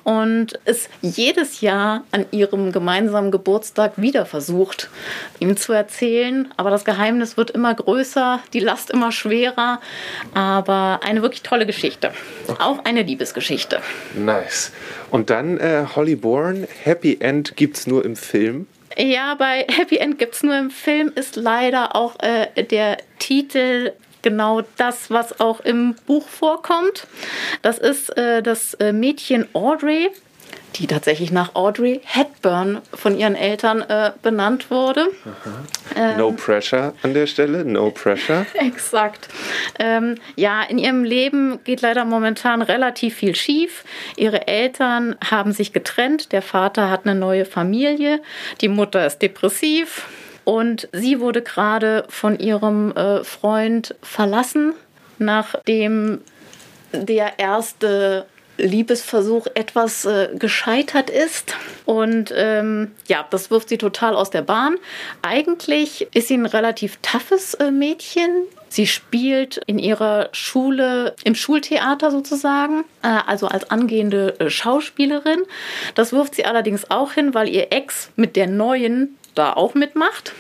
und 0.05 0.59
es 0.65 0.89
jedes 1.01 1.61
Jahr 1.61 2.05
an 2.13 2.27
ihrem 2.31 2.73
gemeinsamen 2.73 3.31
Geburtstag 3.31 3.93
wieder 3.97 4.27
versucht, 4.27 4.91
ihm 5.39 5.57
zu 5.57 5.73
erzählen. 5.73 6.49
Aber 6.57 6.71
das 6.71 6.85
Geheimnis 6.85 7.37
wird 7.37 7.51
immer 7.51 7.75
größer, 7.75 8.41
die 8.53 8.61
Last 8.61 8.91
immer 8.91 9.13
schwerer, 9.13 9.81
aber 10.35 11.01
eine 11.05 11.23
wirklich 11.23 11.43
tolle 11.43 11.67
Geschichte. 11.67 12.13
Auch 12.59 12.85
eine 12.85 13.03
Liebesgeschichte. 13.03 13.81
Nice. 14.15 14.73
Und 15.11 15.31
dann 15.31 15.59
äh, 15.59 15.87
Holly 15.95 16.17
Bourne, 16.17 16.69
Happy 16.83 17.19
End 17.21 17.57
gibt 17.57 17.77
es 17.77 17.87
nur 17.87 18.05
im 18.05 18.17
Film. 18.17 18.67
Ja, 18.97 19.35
bei 19.35 19.67
Happy 19.69 19.97
End 19.97 20.19
gibt 20.19 20.35
es 20.35 20.43
nur 20.43 20.57
im 20.59 20.71
Film, 20.71 21.13
ist 21.15 21.37
leider 21.37 21.95
auch 21.95 22.17
äh, 22.21 22.65
der 22.65 22.99
Titel 23.19 23.93
genau 24.23 24.63
das, 24.77 25.11
was 25.11 25.41
auch 25.41 25.61
im 25.61 25.95
Buch 26.07 26.29
vorkommt. 26.29 27.07
Das 27.63 27.79
ist 27.79 28.17
äh, 28.17 28.43
das 28.43 28.75
äh, 28.75 28.93
Mädchen 28.93 29.49
Audrey, 29.55 30.11
die 30.77 30.87
tatsächlich 30.87 31.31
nach 31.31 31.55
Audrey 31.55 32.01
Hepburn 32.05 32.81
von 32.95 33.19
ihren 33.19 33.35
Eltern 33.35 33.83
äh, 33.83 34.13
benannt 34.23 34.71
wurde. 34.71 35.09
Ähm, 35.97 36.19
no 36.19 36.33
pressure 36.33 36.95
an 37.03 37.15
der 37.15 37.27
Stelle, 37.27 37.65
no 37.65 37.91
pressure. 37.91 38.47
Exakt. 38.55 39.29
Ähm, 39.79 40.17
ja, 40.37 40.63
in 40.63 40.79
ihrem 40.79 41.05
Leben 41.05 41.59
geht 41.65 41.83
leider 41.83 42.05
momentan 42.05 42.63
relativ 42.63 43.17
viel 43.17 43.35
schief. 43.35 43.85
Ihre 44.17 44.47
Eltern 44.47 45.17
haben 45.29 45.53
sich 45.53 45.73
getrennt, 45.73 46.33
der 46.33 46.43
Vater 46.43 46.91
hat 46.91 47.07
eine 47.07 47.19
neue 47.19 47.45
Familie, 47.45 48.21
die 48.61 48.69
Mutter 48.69 49.07
ist 49.07 49.21
depressiv 49.21 50.07
und 50.45 50.89
sie 50.93 51.21
wurde 51.21 51.43
gerade 51.43 52.05
von 52.09 52.39
ihrem 52.39 52.93
äh, 52.93 53.25
Freund 53.25 53.95
verlassen, 54.03 54.75
nachdem 55.19 56.21
der 56.93 57.39
erste 57.39 58.27
Liebesversuch 58.63 59.47
etwas 59.55 60.05
äh, 60.05 60.29
gescheitert 60.39 61.11
ist. 61.11 61.55
Und 61.85 62.33
ähm, 62.37 62.93
ja, 63.09 63.27
das 63.31 63.51
wirft 63.51 63.69
sie 63.69 63.79
total 63.79 64.15
aus 64.15 64.31
der 64.31 64.43
Bahn. 64.43 64.77
Eigentlich 65.23 66.09
ist 66.15 66.29
sie 66.29 66.35
ein 66.35 66.47
relativ 66.47 66.99
toughes 67.03 67.55
äh, 67.55 67.71
Mädchen. 67.71 68.31
Sie 68.69 68.87
spielt 68.87 69.57
in 69.67 69.81
ihrer 69.81 70.29
Schule, 70.33 71.17
im 71.25 71.35
Schultheater 71.35 72.13
sozusagen, 72.13 72.85
äh, 73.03 73.09
also 73.27 73.49
als 73.49 73.71
angehende 73.71 74.39
äh, 74.39 74.49
Schauspielerin. 74.49 75.43
Das 75.97 76.13
wirft 76.13 76.37
sie 76.37 76.45
allerdings 76.45 76.91
auch 76.91 77.13
hin, 77.13 77.35
weil 77.35 77.49
ihr 77.49 77.73
Ex 77.73 78.11
mit 78.15 78.37
der 78.37 78.47
neuen 78.47 79.17
da 79.35 79.53
auch 79.53 79.75
mitmacht. 79.75 80.33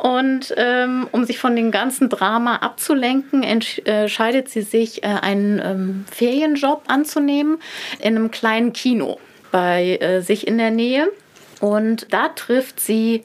Und 0.00 0.54
ähm, 0.56 1.06
um 1.12 1.26
sich 1.26 1.38
von 1.38 1.54
dem 1.54 1.70
ganzen 1.70 2.08
Drama 2.08 2.56
abzulenken, 2.56 3.42
entscheidet 3.42 4.48
sie 4.48 4.62
sich, 4.62 5.04
äh, 5.04 5.08
einen 5.08 5.60
ähm, 5.62 6.04
Ferienjob 6.10 6.84
anzunehmen 6.86 7.58
in 7.98 8.16
einem 8.16 8.30
kleinen 8.30 8.72
Kino 8.72 9.20
bei 9.50 9.98
äh, 10.00 10.22
sich 10.22 10.46
in 10.46 10.56
der 10.56 10.70
Nähe. 10.70 11.12
Und 11.60 12.14
da 12.14 12.28
trifft 12.28 12.80
sie 12.80 13.24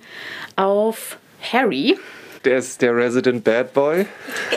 auf 0.57 1.17
Harry, 1.41 1.97
der 2.45 2.59
ist 2.59 2.79
der 2.83 2.95
Resident 2.95 3.43
Bad 3.43 3.73
Boy. 3.73 4.05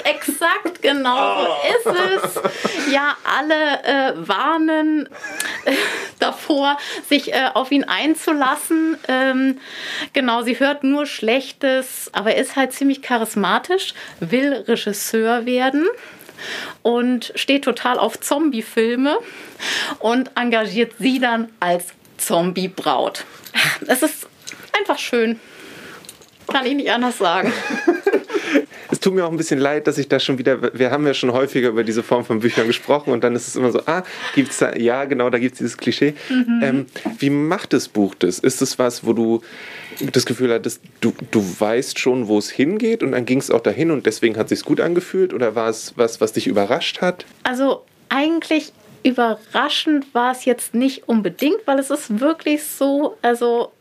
Exakt, 0.05 0.83
genau 0.83 1.47
so 1.87 1.91
ist 1.91 1.97
es. 1.97 2.93
Ja, 2.93 3.17
alle 3.25 3.83
äh, 3.83 4.29
warnen 4.29 5.07
äh, 5.07 5.09
davor, 6.19 6.79
sich 7.09 7.33
äh, 7.33 7.51
auf 7.55 7.71
ihn 7.71 7.85
einzulassen. 7.85 8.97
Ähm, 9.09 9.59
genau, 10.13 10.43
sie 10.43 10.59
hört 10.59 10.85
nur 10.85 11.07
Schlechtes, 11.07 12.11
aber 12.13 12.37
ist 12.37 12.57
halt 12.57 12.73
ziemlich 12.73 13.03
charismatisch, 13.03 13.95
will 14.21 14.53
Regisseur 14.53 15.47
werden 15.47 15.87
und 16.83 17.33
steht 17.35 17.65
total 17.65 17.99
auf 17.99 18.21
Zombie-Filme 18.21 19.19
und 19.99 20.31
engagiert 20.37 20.93
sie 20.99 21.19
dann 21.19 21.51
als 21.61 21.87
Zombie-Braut. 22.17 23.25
Es 23.87 24.03
ist 24.03 24.29
einfach 24.79 24.99
schön. 24.99 25.41
Kann 26.49 26.65
ich 26.65 26.75
nicht 26.75 26.91
anders 26.91 27.19
sagen. 27.19 27.53
es 28.91 29.01
tut 29.01 29.15
mir 29.15 29.25
auch 29.25 29.31
ein 29.31 29.37
bisschen 29.37 29.59
leid, 29.59 29.87
dass 29.87 29.99
ich 29.99 30.09
da 30.09 30.19
schon 30.19 30.39
wieder, 30.39 30.75
wir 30.79 30.91
haben 30.91 31.07
ja 31.07 31.15
schon 31.15 31.33
häufiger 31.33 31.69
über 31.69 31.85
diese 31.85 32.03
Form 32.03 32.25
von 32.25 32.41
Büchern 32.41 32.67
gesprochen 32.67 33.13
und 33.13 33.23
dann 33.25 33.35
ist 33.35 33.49
es 33.49 33.57
immer 33.57 33.71
so, 33.71 33.81
ah, 33.87 34.03
gibt 34.35 34.51
es 34.51 34.59
da, 34.59 34.75
ja, 34.75 35.05
genau, 35.05 35.31
da 35.31 35.39
gibt 35.39 35.53
es 35.53 35.59
dieses 35.59 35.77
Klischee. 35.77 36.15
Mhm. 36.29 36.61
Ähm, 36.63 36.87
wie 37.19 37.31
macht 37.31 37.73
das 37.73 37.89
Buch 37.89 38.15
das? 38.15 38.39
Ist 38.39 38.63
es 38.63 38.79
was, 38.79 39.05
wo 39.05 39.13
du 39.13 39.43
das 40.13 40.27
Gefühl 40.27 40.53
hattest, 40.53 40.81
du, 41.01 41.13
du 41.31 41.45
weißt 41.59 41.99
schon, 41.99 42.29
wo 42.29 42.39
es 42.39 42.51
hingeht 42.51 43.03
und 43.03 43.13
dann 43.13 43.25
ging 43.25 43.39
es 43.39 43.51
auch 43.51 43.61
dahin 43.61 43.91
und 43.91 44.07
deswegen 44.07 44.37
hat 44.37 44.51
es 44.51 44.61
sich 44.61 44.67
gut 44.67 44.81
angefühlt 44.81 45.35
oder 45.35 45.55
war 45.55 45.69
es 45.69 45.95
was, 45.97 46.21
was 46.21 46.33
dich 46.33 46.47
überrascht 46.47 47.01
hat? 47.01 47.25
Also 47.43 47.85
eigentlich 48.09 48.73
überraschend 49.03 50.07
war 50.15 50.33
es 50.33 50.45
jetzt 50.45 50.75
nicht 50.75 51.09
unbedingt, 51.09 51.67
weil 51.67 51.79
es 51.79 51.91
ist 51.91 52.21
wirklich 52.21 52.65
so, 52.65 53.17
also 53.23 53.73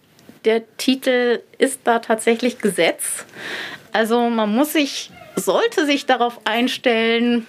der 0.47 0.63
Titel 0.77 1.41
ist 1.57 1.81
da 1.83 1.99
tatsächlich 1.99 2.59
Gesetz. 2.59 3.25
Also 3.91 4.29
man 4.29 4.49
muss 4.49 4.71
sich, 4.73 5.11
sollte 5.35 5.85
sich 5.85 6.05
darauf 6.05 6.39
einstellen, 6.45 7.45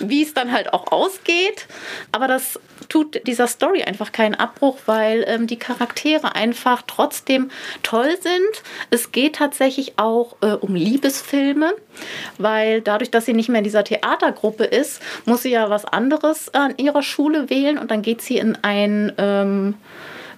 wie 0.00 0.22
es 0.22 0.34
dann 0.34 0.50
halt 0.50 0.72
auch 0.72 0.90
ausgeht. 0.90 1.68
Aber 2.10 2.26
das 2.26 2.58
tut 2.88 3.24
dieser 3.28 3.46
Story 3.46 3.84
einfach 3.84 4.10
keinen 4.10 4.34
Abbruch, 4.34 4.78
weil 4.86 5.24
ähm, 5.28 5.46
die 5.46 5.58
Charaktere 5.58 6.34
einfach 6.34 6.82
trotzdem 6.84 7.50
toll 7.84 8.16
sind. 8.20 8.62
Es 8.90 9.12
geht 9.12 9.36
tatsächlich 9.36 9.96
auch 9.96 10.36
äh, 10.42 10.54
um 10.54 10.74
Liebesfilme, 10.74 11.74
weil 12.38 12.80
dadurch, 12.80 13.12
dass 13.12 13.24
sie 13.24 13.34
nicht 13.34 13.48
mehr 13.48 13.58
in 13.58 13.64
dieser 13.64 13.84
Theatergruppe 13.84 14.64
ist, 14.64 15.00
muss 15.26 15.42
sie 15.42 15.50
ja 15.50 15.70
was 15.70 15.84
anderes 15.84 16.52
an 16.54 16.76
ihrer 16.76 17.04
Schule 17.04 17.50
wählen 17.50 17.78
und 17.78 17.92
dann 17.92 18.02
geht 18.02 18.20
sie 18.20 18.38
in 18.38 18.58
ein 18.62 19.12
ähm, 19.16 19.74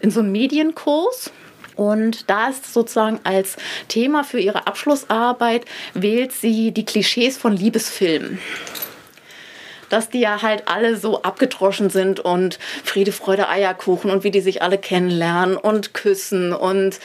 in 0.00 0.10
so 0.10 0.20
einen 0.20 0.32
Medienkurs 0.32 1.32
und 1.76 2.28
da 2.28 2.48
ist 2.48 2.72
sozusagen 2.72 3.20
als 3.24 3.56
Thema 3.88 4.24
für 4.24 4.40
ihre 4.40 4.66
Abschlussarbeit 4.66 5.64
wählt 5.94 6.32
sie 6.32 6.72
die 6.72 6.84
Klischees 6.84 7.36
von 7.36 7.54
Liebesfilmen 7.54 8.38
dass 9.88 10.10
die 10.10 10.20
ja 10.20 10.42
halt 10.42 10.64
alle 10.66 10.96
so 10.96 11.22
abgedroschen 11.22 11.90
sind 11.90 12.20
und 12.20 12.58
Friede, 12.84 13.12
Freude, 13.12 13.48
Eierkuchen 13.48 14.10
und 14.10 14.24
wie 14.24 14.30
die 14.30 14.40
sich 14.40 14.62
alle 14.62 14.78
kennenlernen 14.78 15.56
und 15.56 15.94
küssen 15.94 16.52
und 16.52 16.98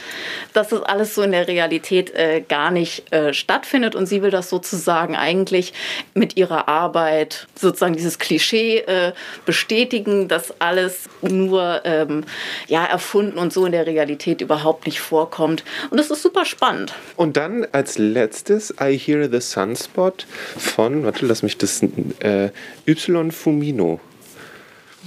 dass 0.53 0.69
das 0.69 0.81
alles 0.83 1.15
so 1.15 1.21
in 1.21 1.31
der 1.31 1.47
Realität 1.47 2.13
äh, 2.13 2.41
gar 2.47 2.71
nicht 2.71 3.11
äh, 3.11 3.33
stattfindet 3.33 3.95
und 3.95 4.05
sie 4.05 4.21
will 4.21 4.31
das 4.31 4.49
sozusagen 4.49 5.15
eigentlich 5.15 5.73
mit 6.13 6.37
ihrer 6.37 6.67
Arbeit 6.67 7.47
sozusagen 7.55 7.93
dieses 7.93 8.19
Klischee 8.19 8.79
äh, 8.79 9.13
bestätigen, 9.45 10.27
dass 10.27 10.59
alles 10.59 11.09
nur 11.21 11.81
ähm, 11.85 12.23
ja 12.67 12.85
erfunden 12.85 13.37
und 13.37 13.53
so 13.53 13.65
in 13.65 13.71
der 13.71 13.85
Realität 13.85 14.41
überhaupt 14.41 14.85
nicht 14.85 14.99
vorkommt 14.99 15.63
und 15.89 15.99
das 15.99 16.11
ist 16.11 16.21
super 16.21 16.45
spannend. 16.45 16.93
Und 17.15 17.37
dann 17.37 17.67
als 17.71 17.97
letztes 17.97 18.73
I 18.81 18.97
Hear 18.97 19.29
the 19.29 19.39
Sunspot 19.41 20.25
von, 20.57 21.03
warte, 21.03 21.25
lass 21.25 21.43
mich 21.43 21.57
das 21.57 21.81
äh, 22.19 22.49
Y 22.87 23.31
Fumino. 23.31 23.99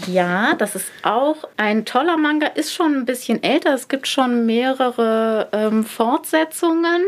Ja, 0.08 0.54
das 0.54 0.74
ist 0.74 0.90
auch 1.02 1.48
ein 1.56 1.84
toller 1.84 2.16
Manga, 2.16 2.48
ist 2.48 2.74
schon 2.74 2.96
ein 2.96 3.04
bisschen 3.04 3.42
älter. 3.44 3.74
Es 3.74 3.86
gibt 3.86 4.08
schon 4.08 4.44
mehrere 4.44 5.48
ähm, 5.52 5.84
Fortsetzungen 5.84 7.02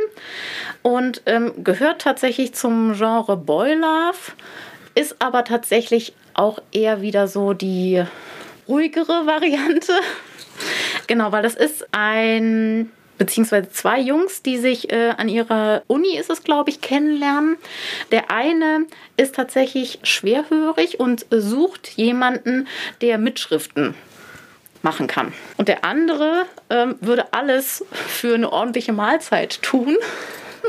und 0.83 1.21
ähm, 1.27 1.65
gehört 1.65 2.03
tatsächlich 2.03 2.55
zum 2.55 2.95
Genre 2.95 3.37
Boy 3.37 3.75
Love, 3.75 4.33
ist 4.95 5.17
aber 5.19 5.43
tatsächlich 5.43 6.15
auch 6.35 6.61
eher 6.71 7.01
wieder 7.01 7.27
so 7.27 7.55
die 7.55 8.05
ruhigere 8.69 9.07
Variante. 9.27 9.93
Genau, 11.09 11.33
weil 11.33 11.43
das 11.43 11.55
ist 11.55 11.89
ein 11.91 12.93
beziehungsweise 13.19 13.71
zwei 13.71 14.01
Jungs, 14.01 14.43
die 14.43 14.59
sich 14.59 14.93
äh, 14.93 15.11
an 15.17 15.29
ihrer 15.29 15.83
Uni, 15.87 16.17
ist 16.17 16.31
es 16.31 16.43
glaube 16.43 16.71
ich, 16.71 16.81
kennenlernen. 16.81 17.57
Der 18.13 18.31
eine 18.31 18.87
ist 19.17 19.35
tatsächlich 19.35 19.99
schwerhörig 20.03 21.01
und 21.01 21.27
sucht 21.31 21.89
jemanden, 21.97 22.69
der 23.01 23.19
Mitschriften 23.19 23.95
machen 24.83 25.07
kann. 25.07 25.33
Und 25.57 25.69
der 25.69 25.85
andere 25.85 26.47
ähm, 26.71 26.97
würde 27.01 27.33
alles 27.33 27.85
für 27.91 28.35
eine 28.35 28.53
ordentliche 28.53 28.93
Mahlzeit 28.93 29.61
tun. 29.63 29.97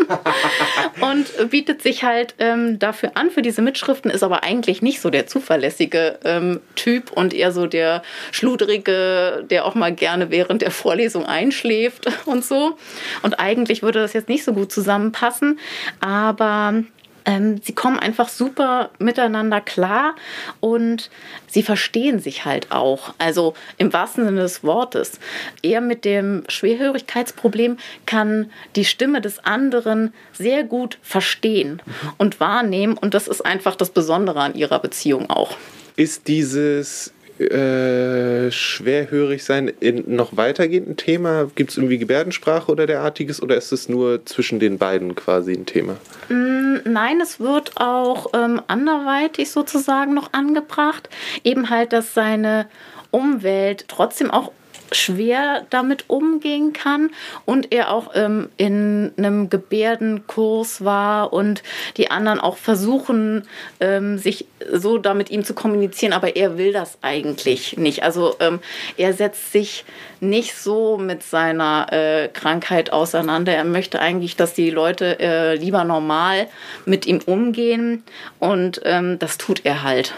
und 1.02 1.50
bietet 1.50 1.82
sich 1.82 2.04
halt 2.04 2.36
ähm, 2.40 2.80
dafür 2.80 3.12
an 3.16 3.32
für 3.32 3.42
diese 3.42 3.62
Mitschriften, 3.62 4.12
ist 4.12 4.24
aber 4.24 4.44
eigentlich 4.44 4.82
nicht 4.82 5.02
so 5.02 5.10
der 5.10 5.28
zuverlässige 5.28 6.20
ähm, 6.24 6.62
Typ 6.76 7.12
und 7.12 7.34
eher 7.34 7.52
so 7.52 7.68
der 7.68 8.04
schludrige, 8.32 9.46
der 9.50 9.66
auch 9.66 9.76
mal 9.76 9.94
gerne 9.94 10.30
während 10.32 10.62
der 10.62 10.72
Vorlesung 10.72 11.26
einschläft 11.26 12.08
und 12.26 12.44
so. 12.44 12.78
Und 13.22 13.40
eigentlich 13.40 13.84
würde 13.84 14.00
das 14.00 14.14
jetzt 14.14 14.30
nicht 14.30 14.44
so 14.44 14.54
gut 14.54 14.72
zusammenpassen, 14.72 15.60
aber 16.00 16.84
ähm, 17.28 17.60
sie 17.62 17.76
kommen 17.76 18.00
einfach 18.00 18.30
super 18.30 18.90
miteinander 19.00 19.60
klar 19.60 20.16
und 20.62 21.12
sie 21.46 21.62
verstehen 21.62 22.20
sich 22.20 22.46
halt 22.46 22.72
auch. 22.72 23.14
Also 23.20 23.54
im 23.78 23.92
wahrsten 23.92 24.26
Sinne 24.26 24.42
des 24.42 24.64
Wortes. 24.64 25.20
Er 25.62 25.82
mit 25.82 26.06
dem 26.06 26.44
Schwerhörigkeitsproblem 26.48 27.78
kann 28.06 28.50
die 28.78 28.86
Stimme 28.86 29.20
des 29.20 29.40
anderen 29.40 30.14
sehr 30.32 30.64
gut 30.64 30.98
verstehen 31.02 31.82
und 32.18 32.40
wahrnehmen. 32.40 32.98
Und 32.98 33.14
das 33.14 33.28
ist 33.28 33.46
einfach 33.46 33.76
das 33.76 33.90
Besondere 33.90 34.40
an 34.40 34.56
ihrer 34.56 34.80
Beziehung 34.80 35.30
auch. 35.30 35.58
Ist 35.98 36.30
dieses 36.30 37.12
äh, 37.40 38.52
schwerhörig 38.52 39.44
sein 39.44 39.72
in 39.80 40.16
noch 40.16 40.38
weitergehend 40.38 40.90
ein 40.90 40.98
Thema? 40.98 41.50
Gibt 41.56 41.72
es 41.72 41.78
irgendwie 41.78 41.98
Gebärdensprache 41.98 42.72
oder 42.72 42.88
derartiges 42.88 43.42
oder 43.42 43.56
ist 43.56 43.72
es 43.72 43.90
nur 43.90 44.26
zwischen 44.26 44.60
den 44.60 44.78
beiden 44.78 45.16
quasi 45.16 45.54
ein 45.54 45.66
Thema? 45.66 45.98
Mm, 46.30 46.78
nein, 46.86 47.22
es 47.22 47.40
wird 47.40 47.74
auch 47.78 48.28
ähm, 48.34 48.62
anderweitig 48.68 49.52
sozusagen 49.52 50.14
noch 50.14 50.34
angebracht. 50.34 51.10
Eben 51.44 51.70
halt, 51.70 51.94
dass 51.94 52.14
seine 52.14 52.68
Umwelt 53.12 53.86
trotzdem 53.88 54.32
auch 54.32 54.52
schwer 54.92 55.66
damit 55.70 56.06
umgehen 56.08 56.74
kann 56.74 57.12
und 57.46 57.72
er 57.72 57.92
auch 57.92 58.12
ähm, 58.16 58.50
in 58.58 59.12
einem 59.18 59.50
Gebärdenkurs 59.50 60.84
war 60.84 61.34
und 61.34 61.64
die 61.98 62.12
anderen 62.12 62.40
auch 62.40 62.58
versuchen, 62.58 63.48
ähm, 63.80 64.18
sich 64.18 64.46
so 64.72 64.98
da 64.98 65.14
mit 65.14 65.30
ihm 65.30 65.44
zu 65.44 65.54
kommunizieren, 65.54 66.14
aber 66.14 66.36
er 66.36 66.58
will 66.58 66.74
das 66.74 66.98
eigentlich 67.02 67.78
nicht. 67.78 68.04
Also 68.04 68.36
ähm, 68.40 68.60
er 68.98 69.14
setzt 69.14 69.52
sich 69.52 69.86
nicht 70.20 70.56
so 70.56 70.98
mit 70.98 71.24
seiner 71.24 71.88
äh, 71.92 72.28
Krankheit 72.28 72.92
auseinander. 72.92 73.54
Er 73.54 73.66
möchte 73.66 74.00
eigentlich, 74.00 74.36
dass 74.36 74.54
die 74.54 74.70
Leute 74.70 75.20
äh, 75.20 75.56
lieber 75.56 75.84
normal 75.84 76.48
mit 76.86 77.06
ihm 77.06 77.20
umgehen 77.26 78.04
und 78.40 78.82
ähm, 78.86 79.20
das 79.20 79.38
tut 79.38 79.66
er 79.66 79.84
halt. 79.84 80.14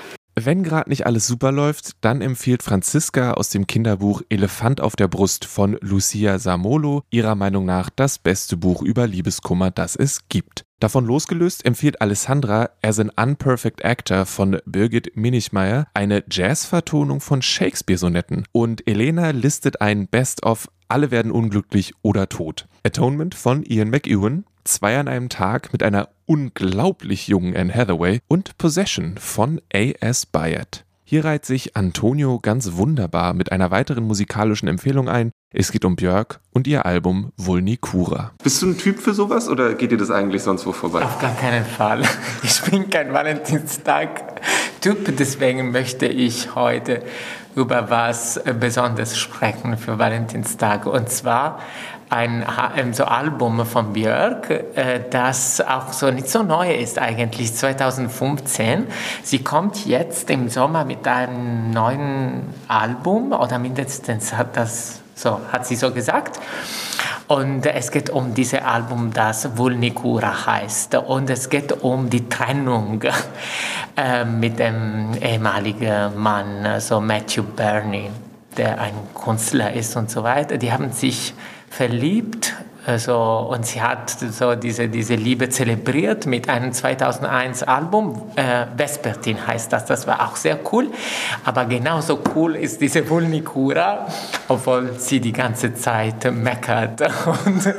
Wenn 0.46 0.64
gerade 0.64 0.90
nicht 0.90 1.06
alles 1.06 1.28
super 1.28 1.52
läuft, 1.52 1.92
dann 2.00 2.22
empfiehlt 2.22 2.64
Franziska 2.64 3.34
aus 3.34 3.50
dem 3.50 3.68
Kinderbuch 3.68 4.22
Elefant 4.30 4.80
auf 4.80 4.96
der 4.96 5.10
Brust 5.10 5.44
von 5.44 5.78
Lucia 5.82 6.40
Samolo 6.40 7.04
ihrer 7.10 7.36
Meinung 7.36 7.66
nach 7.66 7.90
das 7.90 8.20
beste 8.20 8.56
Buch 8.56 8.82
über 8.82 9.06
Liebeskummer, 9.06 9.70
das 9.70 9.98
es 9.98 10.30
gibt. 10.30 10.64
Davon 10.80 11.06
losgelöst 11.06 11.66
empfiehlt 11.66 12.00
Alessandra 12.00 12.70
As 12.82 13.00
an 13.00 13.10
Unperfect 13.10 13.84
Actor 13.84 14.26
von 14.26 14.62
Birgit 14.66 15.18
Minichmeier 15.18 15.88
eine 15.94 16.24
Jazzvertonung 16.32 17.20
von 17.20 17.42
Shakespeare-Sonetten 17.42 18.46
und 18.54 18.88
Elena 18.88 19.32
listet 19.32 19.82
ein 19.82 20.08
Best-of 20.08 20.70
Alle 20.88 21.12
werden 21.12 21.32
unglücklich 21.32 21.94
oder 22.02 22.30
tot. 22.30 22.69
Atonement 22.84 23.36
von 23.36 23.64
Ian 23.64 23.90
McEwan, 23.90 24.46
Zwei 24.70 25.00
an 25.00 25.08
einem 25.08 25.30
Tag 25.30 25.72
mit 25.72 25.82
einer 25.82 26.10
unglaublich 26.28 27.28
jungen 27.28 27.56
Anne 27.56 27.74
Hathaway 27.74 28.20
und 28.28 28.56
Possession 28.60 29.16
von 29.18 29.60
A.S. 29.74 30.28
Byatt. 30.28 30.86
Hier 31.04 31.26
reiht 31.26 31.44
sich 31.44 31.76
Antonio 31.76 32.38
ganz 32.40 32.74
wunderbar 32.74 33.34
mit 33.34 33.52
einer 33.52 33.72
weiteren 33.72 34.04
musikalischen 34.04 34.68
Empfehlung 34.68 35.10
ein. 35.10 35.32
Es 35.52 35.72
geht 35.72 35.86
um 35.86 35.96
Björk 35.96 36.40
und 36.52 36.68
ihr 36.68 36.86
Album 36.86 37.32
Vulnicura. 37.36 38.30
Bist 38.44 38.62
du 38.62 38.68
ein 38.68 38.78
Typ 38.78 39.00
für 39.00 39.16
sowas 39.16 39.50
oder 39.50 39.74
geht 39.74 39.92
dir 39.92 39.98
das 39.98 40.12
eigentlich 40.12 40.44
sonst 40.44 40.68
wo 40.68 40.72
vorbei? 40.72 41.04
Auf 41.04 41.20
gar 41.20 41.36
keinen 41.36 41.66
Fall. 41.66 42.04
Ich 42.44 42.62
bin 42.62 42.92
kein 42.92 43.12
Valentinstag-Typ, 43.12 45.18
deswegen 45.18 45.72
möchte 45.72 46.06
ich 46.06 46.54
heute 46.54 47.02
über 47.56 47.90
was 47.90 48.40
Besonderes 48.60 49.18
sprechen 49.18 49.78
für 49.78 49.98
Valentinstag. 49.98 50.86
Und 50.86 51.10
zwar 51.10 51.60
ein, 52.10 52.44
ein 52.44 52.94
so 52.94 53.06
Album 53.06 53.66
von 53.66 53.94
Björk, 53.94 54.50
äh, 54.50 55.02
das 55.10 55.62
auch 55.62 55.94
so 55.94 56.10
nicht 56.12 56.30
so 56.30 56.44
neu 56.44 56.74
ist 56.74 56.98
eigentlich, 57.00 57.54
2015. 57.54 58.88
Sie 59.24 59.44
kommt 59.44 59.86
jetzt 59.86 60.30
im 60.30 60.50
Sommer 60.50 60.86
mit 60.86 61.08
einem 61.08 61.72
neuen 61.72 62.54
Album 62.68 63.32
oder 63.32 63.60
mindestens 63.60 64.34
hat 64.34 64.58
das 64.58 65.02
so 65.20 65.42
hat 65.52 65.68
sie 65.68 65.76
so 65.76 65.92
gesagt. 65.92 66.40
Und 67.28 67.66
es 67.66 67.92
geht 67.92 68.10
um 68.10 68.34
dieses 68.34 68.62
Album, 68.62 69.12
das 69.14 69.58
Vulnicura 69.58 70.48
heißt. 70.48 70.96
Und 70.96 71.30
es 71.30 71.50
geht 71.50 71.84
um 71.84 72.10
die 72.10 72.28
Trennung 72.28 73.04
äh, 73.98 74.26
mit 74.26 74.58
dem 74.58 75.14
ehemaligen 75.22 76.18
Mann, 76.18 76.66
also 76.66 77.00
Matthew 77.00 77.44
Burney, 77.44 78.10
der 78.58 78.82
ein 78.82 78.94
Künstler 79.14 79.74
ist 79.74 79.96
und 79.96 80.10
so 80.10 80.24
weiter. 80.24 80.58
Die 80.58 80.72
haben 80.72 80.92
sich 80.92 81.36
verliebt. 81.70 82.56
Also, 82.86 83.16
und 83.52 83.66
sie 83.66 83.82
hat 83.82 84.10
so 84.10 84.56
diese, 84.56 84.88
diese 84.88 85.16
Liebe 85.16 85.50
zelebriert 85.50 86.26
mit 86.26 86.50
einem 86.50 86.72
2001 86.72 87.64
Album. 87.64 88.32
Äh, 88.36 88.66
Vespertin 88.76 89.46
heißt 89.46 89.72
das. 89.72 89.86
Das 89.86 90.08
war 90.08 90.28
auch 90.28 90.36
sehr 90.36 90.60
cool. 90.72 90.88
Aber 91.44 91.66
genauso 91.66 92.20
cool 92.36 92.56
ist 92.56 92.82
diese 92.82 93.08
Vulnicura, 93.08 94.08
obwohl 94.48 94.94
sie 94.98 95.20
die 95.20 95.34
ganze 95.34 95.76
Zeit 95.76 96.32
meckert 96.34 97.02
und, 97.46 97.76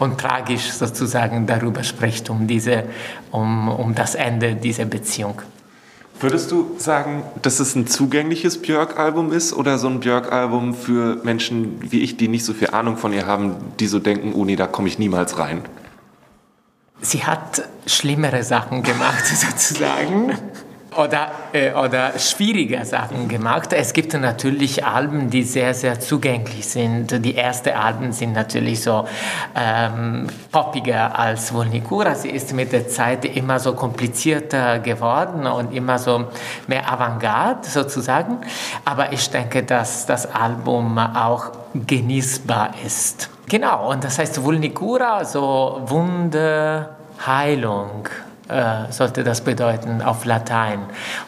und 0.00 0.18
tragisch 0.18 0.72
sozusagen 0.72 1.46
darüber 1.46 1.84
spricht, 1.84 2.30
um, 2.30 2.46
diese, 2.46 2.84
um, 3.30 3.68
um 3.68 3.94
das 3.94 4.14
Ende 4.16 4.54
dieser 4.56 4.86
Beziehung. 4.86 5.42
Würdest 6.20 6.50
du 6.50 6.74
sagen, 6.78 7.22
dass 7.42 7.60
es 7.60 7.76
ein 7.76 7.86
zugängliches 7.86 8.60
Björk-Album 8.60 9.32
ist 9.32 9.52
oder 9.52 9.78
so 9.78 9.88
ein 9.88 10.00
Björk-Album 10.00 10.74
für 10.74 11.20
Menschen 11.22 11.78
wie 11.92 12.00
ich, 12.00 12.16
die 12.16 12.26
nicht 12.26 12.44
so 12.44 12.54
viel 12.54 12.70
Ahnung 12.70 12.96
von 12.96 13.12
ihr 13.12 13.26
haben, 13.26 13.54
die 13.78 13.86
so 13.86 14.00
denken, 14.00 14.32
oh 14.34 14.44
nee, 14.44 14.56
da 14.56 14.66
komme 14.66 14.88
ich 14.88 14.98
niemals 14.98 15.38
rein? 15.38 15.62
Sie 17.00 17.24
hat 17.24 17.62
schlimmere 17.86 18.42
Sachen 18.42 18.82
gemacht, 18.82 19.24
sozusagen 19.26 20.36
oder, 20.96 21.30
äh, 21.52 21.72
oder 21.72 22.18
schwierige 22.18 22.84
Sachen 22.84 23.28
gemacht. 23.28 23.72
Es 23.72 23.92
gibt 23.92 24.14
natürlich 24.14 24.84
Alben, 24.84 25.30
die 25.30 25.42
sehr, 25.42 25.74
sehr 25.74 26.00
zugänglich 26.00 26.66
sind. 26.66 27.24
Die 27.24 27.36
ersten 27.36 27.70
Alben 27.70 28.12
sind 28.12 28.32
natürlich 28.32 28.82
so 28.82 29.06
ähm, 29.54 30.26
poppiger 30.50 31.18
als 31.18 31.52
Vulnicura. 31.52 32.14
Sie 32.14 32.30
ist 32.30 32.52
mit 32.52 32.72
der 32.72 32.88
Zeit 32.88 33.24
immer 33.24 33.58
so 33.58 33.74
komplizierter 33.74 34.78
geworden 34.78 35.46
und 35.46 35.72
immer 35.74 35.98
so 35.98 36.26
mehr 36.66 36.90
Avantgarde 36.90 37.68
sozusagen. 37.68 38.38
Aber 38.84 39.12
ich 39.12 39.28
denke, 39.30 39.62
dass 39.62 40.06
das 40.06 40.26
Album 40.26 40.98
auch 40.98 41.52
genießbar 41.74 42.74
ist. 42.84 43.30
Genau, 43.48 43.90
und 43.90 44.04
das 44.04 44.18
heißt 44.18 44.42
Vulnicura, 44.42 45.24
so 45.24 45.82
Wunde, 45.86 46.90
Heilung 47.26 48.08
äh, 48.48 48.90
sollte 48.90 49.24
das 49.24 49.42
bedeuten 49.42 50.02
auf 50.02 50.24
Latein. 50.24 50.80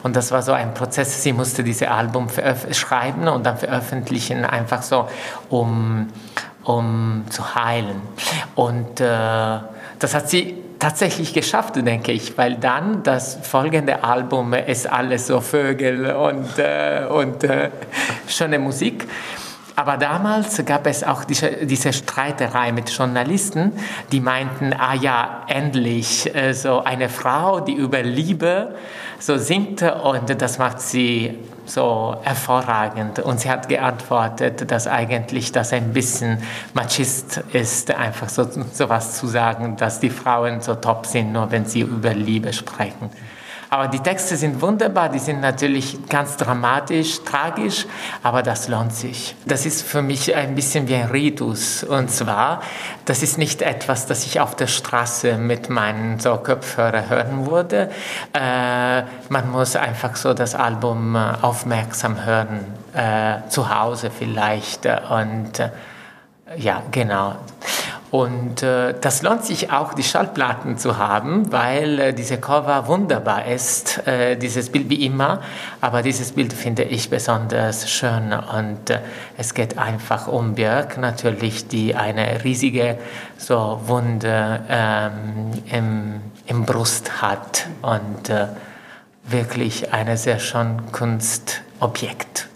Und 0.03 0.17
das 0.17 0.33
war 0.33 0.43
so 0.43 0.53
ein 0.53 0.75
Prozess. 0.75 1.23
Sie 1.23 1.33
musste 1.33 1.63
dieses 1.63 1.87
Album 1.89 2.29
schreiben 2.73 3.29
und 3.29 3.45
dann 3.45 3.59
veröffentlichen, 3.59 4.45
einfach 4.45 4.83
so, 4.83 5.09
um, 5.49 6.09
um 6.65 7.25
zu 7.31 7.55
heilen. 7.55 8.03
Und 8.55 9.01
äh, 9.01 9.59
das 9.99 10.15
hat 10.15 10.29
sie 10.31 10.57
tatsächlich 10.79 11.35
geschafft, 11.35 11.77
denke 11.77 12.11
ich, 12.11 12.37
weil 12.39 12.57
dann 12.57 13.03
das 13.03 13.39
folgende 13.43 14.03
Album 14.03 14.55
ist 14.55 14.91
alles 14.91 15.27
so 15.27 15.41
Vögel 15.41 16.11
und, 16.13 16.59
äh, 16.59 17.05
und 17.09 17.45
äh, 17.45 17.71
schöne 18.27 18.59
Musik. 18.59 19.07
Aber 19.81 19.97
damals 19.97 20.63
gab 20.67 20.87
es 20.87 21.03
auch 21.03 21.25
diese, 21.25 21.65
diese 21.65 21.95
Streiterei 21.95 22.71
mit 22.71 22.91
Journalisten, 22.91 23.73
die 24.13 24.21
meinten, 24.21 24.75
ah 24.75 24.93
ja, 24.93 25.47
endlich 25.49 26.35
äh, 26.35 26.53
so 26.53 26.85
eine 26.85 27.09
Frau, 27.09 27.61
die 27.61 27.73
über 27.73 28.03
Liebe 28.03 28.75
so 29.19 29.39
singt 29.39 29.81
und 29.81 30.39
das 30.43 30.59
macht 30.59 30.83
sie 30.83 31.39
so 31.65 32.15
hervorragend. 32.21 33.21
Und 33.21 33.41
sie 33.41 33.51
hat 33.51 33.71
geantwortet, 33.71 34.71
dass 34.71 34.87
eigentlich 34.87 35.51
das 35.51 35.73
ein 35.73 35.95
bisschen 35.95 36.43
Machist 36.75 37.43
ist, 37.55 37.91
einfach 37.91 38.29
so, 38.29 38.47
so 38.71 38.91
was 38.91 39.17
zu 39.17 39.29
sagen, 39.29 39.79
dass 39.79 39.99
die 39.99 40.11
Frauen 40.11 40.61
so 40.61 40.75
top 40.75 41.07
sind, 41.07 41.33
nur 41.33 41.51
wenn 41.53 41.65
sie 41.65 41.81
über 41.81 42.13
Liebe 42.13 42.53
sprechen. 42.53 43.09
Aber 43.71 43.87
die 43.87 44.01
Texte 44.01 44.37
sind 44.37 44.61
wunderbar, 44.61 45.09
die 45.09 45.21
sind 45.21 45.41
natürlich 45.41 46.09
ganz 46.09 46.37
dramatisch, 46.37 47.23
tragisch, 47.23 47.87
aber 48.21 48.43
das 48.43 48.67
lohnt 48.67 48.93
sich. 48.93 49.37
Das 49.47 49.65
ist 49.65 49.83
für 49.83 50.03
mich 50.03 50.35
ein 50.35 50.57
bisschen 50.57 50.89
wie 50.89 50.97
ein 50.97 51.09
Ritus. 51.09 51.85
Und 51.85 52.11
zwar, 52.11 52.63
das 53.05 53.23
ist 53.23 53.39
nicht 53.39 53.63
etwas, 53.63 54.07
das 54.07 54.27
ich 54.27 54.41
auf 54.41 54.57
der 54.57 54.67
Straße 54.67 55.39
mit 55.39 55.71
meinen 55.71 56.19
so 56.19 56.37
Kopfhörer 56.37 57.09
hören 57.09 57.47
würde. 57.49 57.91
Äh, 58.33 59.03
man 59.29 59.49
muss 59.51 59.77
einfach 59.77 60.17
so 60.17 60.35
das 60.35 60.57
Album 60.57 61.15
äh, 61.15 61.35
aufmerksam 61.41 62.25
hören, 62.25 62.65
äh, 62.93 63.49
zu 63.51 63.73
Hause 63.73 64.11
vielleicht. 64.11 64.85
Und 64.87 65.61
äh, 65.61 65.71
ja, 66.57 66.83
genau. 66.91 67.37
Und 68.11 68.65
äh, 68.65 68.95
das 69.01 69.23
lohnt 69.23 69.45
sich 69.45 69.71
auch, 69.71 69.95
die 69.95 70.03
Schallplatten 70.03 70.79
zu 70.79 70.99
haben, 70.99 71.53
weil 71.53 71.99
äh, 72.01 72.13
diese 72.13 72.39
Cover 72.39 72.89
wunderbar 72.89 73.47
ist, 73.47 74.05
äh, 74.07 74.37
dieses 74.37 74.71
Bild 74.71 74.91
wie 74.91 75.07
immer. 75.07 75.43
Aber 75.81 76.03
dieses 76.03 76.33
Bild 76.33 76.53
finde 76.53 76.83
ich 76.83 77.09
besonders 77.09 77.89
schön 77.89 78.33
und 78.33 78.91
äh, 78.91 78.99
es 79.39 79.55
geht 79.55 79.79
einfach 79.79 80.27
um 80.27 80.57
Björk 80.57 80.99
natürlich, 80.99 81.69
die 81.69 81.95
eine 81.95 82.43
riesige 82.43 82.99
so 83.39 83.81
Wunde 83.85 84.61
ähm, 84.69 85.53
im, 85.71 86.21
im 86.47 86.67
Brust 86.67 87.23
hat 87.23 87.69
und 87.83 88.29
äh, 88.29 88.49
wirklich 89.23 89.93
eine 89.93 90.17
sehr 90.17 90.41
schöne 90.41 90.83
Kunstobjekt. 90.91 92.50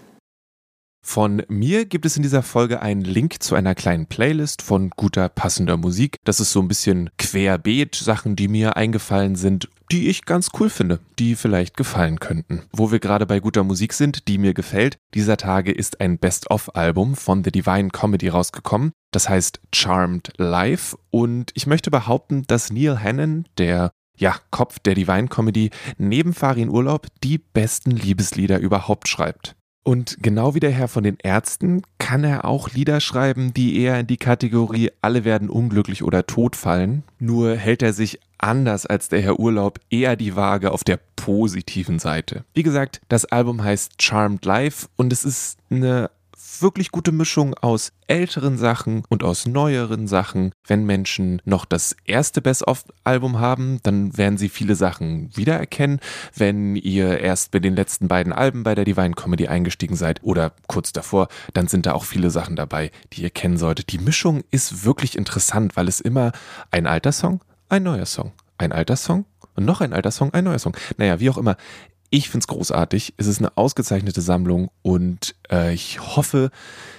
Von 1.07 1.43
mir 1.47 1.85
gibt 1.85 2.07
es 2.07 2.17
in 2.17 2.23
dieser 2.23 2.41
Folge 2.41 2.81
einen 2.81 3.03
Link 3.03 3.41
zu 3.41 3.53
einer 3.53 3.75
kleinen 3.75 4.07
Playlist 4.07 4.63
von 4.63 4.89
guter, 4.89 5.29
passender 5.29 5.77
Musik. 5.77 6.17
Das 6.23 6.39
ist 6.39 6.51
so 6.51 6.59
ein 6.59 6.67
bisschen 6.67 7.11
querbeet, 7.19 7.93
Sachen, 7.93 8.35
die 8.35 8.47
mir 8.47 8.75
eingefallen 8.75 9.35
sind, 9.35 9.69
die 9.91 10.09
ich 10.09 10.25
ganz 10.25 10.49
cool 10.59 10.67
finde, 10.67 10.99
die 11.19 11.35
vielleicht 11.35 11.77
gefallen 11.77 12.19
könnten. 12.19 12.63
Wo 12.73 12.91
wir 12.91 12.99
gerade 12.99 13.27
bei 13.27 13.39
guter 13.39 13.63
Musik 13.63 13.93
sind, 13.93 14.27
die 14.27 14.39
mir 14.39 14.55
gefällt, 14.55 14.97
dieser 15.13 15.37
Tage 15.37 15.71
ist 15.71 16.01
ein 16.01 16.17
Best-of-Album 16.17 17.15
von 17.15 17.43
The 17.43 17.51
Divine 17.51 17.89
Comedy 17.89 18.27
rausgekommen. 18.27 18.91
Das 19.11 19.29
heißt 19.29 19.61
Charmed 19.73 20.33
Live 20.37 20.97
und 21.11 21.51
ich 21.53 21.67
möchte 21.67 21.91
behaupten, 21.91 22.45
dass 22.47 22.73
Neil 22.73 22.99
Hannon, 22.99 23.45
der 23.59 23.91
ja, 24.17 24.37
Kopf 24.49 24.79
der 24.79 24.95
Divine 24.95 25.27
Comedy, 25.27 25.69
neben 25.99 26.33
Farin 26.33 26.69
Urlaub 26.69 27.07
die 27.23 27.37
besten 27.37 27.91
Liebeslieder 27.91 28.57
überhaupt 28.57 29.07
schreibt. 29.07 29.55
Und 29.87 30.17
genau 30.19 30.55
wie 30.55 30.59
der 30.59 30.71
Herr 30.71 30.87
von 30.87 31.03
den 31.03 31.17
Ärzten 31.21 31.83
kann 31.99 32.23
er 32.23 32.45
auch 32.45 32.71
Lieder 32.71 32.99
schreiben, 32.99 33.53
die 33.53 33.79
eher 33.79 33.99
in 33.99 34.07
die 34.07 34.17
Kategorie 34.17 34.89
alle 35.01 35.25
werden 35.25 35.47
unglücklich 35.47 36.01
oder 36.01 36.25
tot 36.25 36.55
fallen. 36.55 37.03
Nur 37.19 37.55
hält 37.55 37.83
er 37.83 37.93
sich 37.93 38.19
anders 38.39 38.87
als 38.87 39.09
der 39.09 39.21
Herr 39.21 39.39
Urlaub 39.39 39.79
eher 39.91 40.15
die 40.15 40.35
Waage 40.35 40.71
auf 40.71 40.83
der 40.83 40.99
positiven 41.15 41.99
Seite. 41.99 42.45
Wie 42.55 42.63
gesagt, 42.63 42.99
das 43.09 43.25
Album 43.25 43.63
heißt 43.63 44.01
Charmed 44.01 44.43
Life 44.43 44.87
und 44.95 45.13
es 45.13 45.23
ist 45.23 45.59
eine 45.69 46.09
wirklich 46.61 46.91
gute 46.91 47.11
Mischung 47.11 47.53
aus 47.55 47.91
älteren 48.07 48.57
Sachen 48.57 49.03
und 49.09 49.23
aus 49.23 49.45
neueren 49.45 50.07
Sachen. 50.07 50.51
Wenn 50.67 50.85
Menschen 50.85 51.41
noch 51.45 51.65
das 51.65 51.95
erste 52.05 52.41
Best-of-Album 52.41 53.39
haben, 53.39 53.79
dann 53.83 54.17
werden 54.17 54.37
sie 54.37 54.49
viele 54.49 54.75
Sachen 54.75 55.35
wiedererkennen. 55.35 55.99
Wenn 56.35 56.75
ihr 56.75 57.19
erst 57.19 57.51
bei 57.51 57.59
den 57.59 57.75
letzten 57.75 58.07
beiden 58.07 58.33
Alben 58.33 58.63
bei 58.63 58.75
der 58.75 58.85
Divine 58.85 59.15
Comedy 59.15 59.47
eingestiegen 59.47 59.95
seid 59.95 60.23
oder 60.23 60.53
kurz 60.67 60.93
davor, 60.93 61.27
dann 61.53 61.67
sind 61.67 61.85
da 61.85 61.93
auch 61.93 62.05
viele 62.05 62.29
Sachen 62.29 62.55
dabei, 62.55 62.91
die 63.13 63.23
ihr 63.23 63.29
kennen 63.29 63.57
solltet. 63.57 63.91
Die 63.91 63.99
Mischung 63.99 64.43
ist 64.51 64.85
wirklich 64.85 65.17
interessant, 65.17 65.75
weil 65.75 65.87
es 65.87 65.99
immer 65.99 66.31
ein 66.71 66.87
alter 66.87 67.11
Song, 67.11 67.41
ein 67.69 67.83
neuer 67.83 68.05
Song, 68.05 68.31
ein 68.57 68.71
alter 68.71 68.95
Song 68.95 69.25
und 69.55 69.65
noch 69.65 69.81
ein 69.81 69.93
alter 69.93 70.11
Song, 70.11 70.33
ein 70.33 70.43
neuer 70.43 70.59
Song. 70.59 70.75
Naja, 70.97 71.19
wie 71.19 71.29
auch 71.29 71.37
immer. 71.37 71.57
Ich 72.09 72.29
finde 72.29 72.43
es 72.43 72.47
großartig. 72.47 73.15
Es 73.17 73.27
ist 73.27 73.39
eine 73.39 73.57
ausgezeichnete 73.57 74.21
Sammlung 74.21 74.69
und 74.81 75.34
äh, 75.51 75.73
ich 75.73 75.99
hoffe 75.99 76.51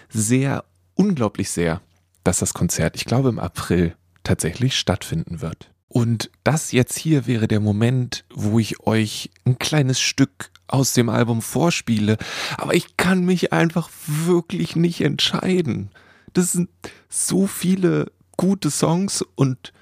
sehr, 0.09 0.65
unglaublich 0.95 1.51
sehr, 1.51 1.81
dass 2.25 2.39
das 2.39 2.55
Konzert, 2.55 2.97
ich 2.97 3.05
glaube 3.05 3.29
im 3.29 3.39
April, 3.39 3.95
tatsächlich 4.25 4.77
stattfinden 4.77 5.41
wird. 5.41 5.71
Und 5.89 6.31
das 6.45 6.73
jetzt 6.73 6.99
hier 6.99 7.27
wäre 7.27 7.49
der 7.49 7.61
Moment, 7.61 8.25
wo 8.35 8.59
ich 8.59 8.81
euch 8.81 9.31
ein 9.45 9.59
kleines 9.59 10.01
Stück 10.01 10.51
aus 10.67 10.93
dem 10.93 11.09
Album 11.09 11.43
vorspiele. 11.43 12.19
Aber 12.59 12.75
ich 12.75 12.97
kann 12.97 13.25
mich 13.25 13.53
einfach 13.53 13.89
wirklich 14.07 14.77
nicht 14.77 15.01
entscheiden. 15.01 15.91
Das 16.33 16.53
sind 16.53 16.69
so 17.09 17.47
viele 17.47 18.11
gute 18.37 18.71
Songs 18.71 19.25
und 19.37 19.73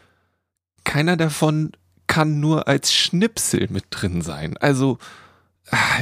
keiner 0.84 1.16
davon 1.16 1.72
kann 2.06 2.38
nur 2.38 2.68
als 2.68 2.92
Schnipsel 2.94 3.68
mit 3.70 3.86
drin 3.90 4.20
sein. 4.20 4.56
Also, 4.58 4.98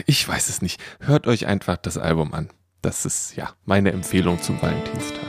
ich 0.07 0.27
weiß 0.27 0.49
es 0.49 0.63
nicht. 0.63 0.81
Hört 1.01 1.27
euch 1.27 1.47
einfach 1.47 1.77
das 1.77 1.99
Album 1.99 2.35
an. 2.35 2.51
Das 2.83 3.05
ist 3.05 3.37
ja 3.37 3.55
meine 3.65 3.93
Empfehlung 3.93 4.41
zum 4.43 4.61
Valentinstag. 4.61 5.22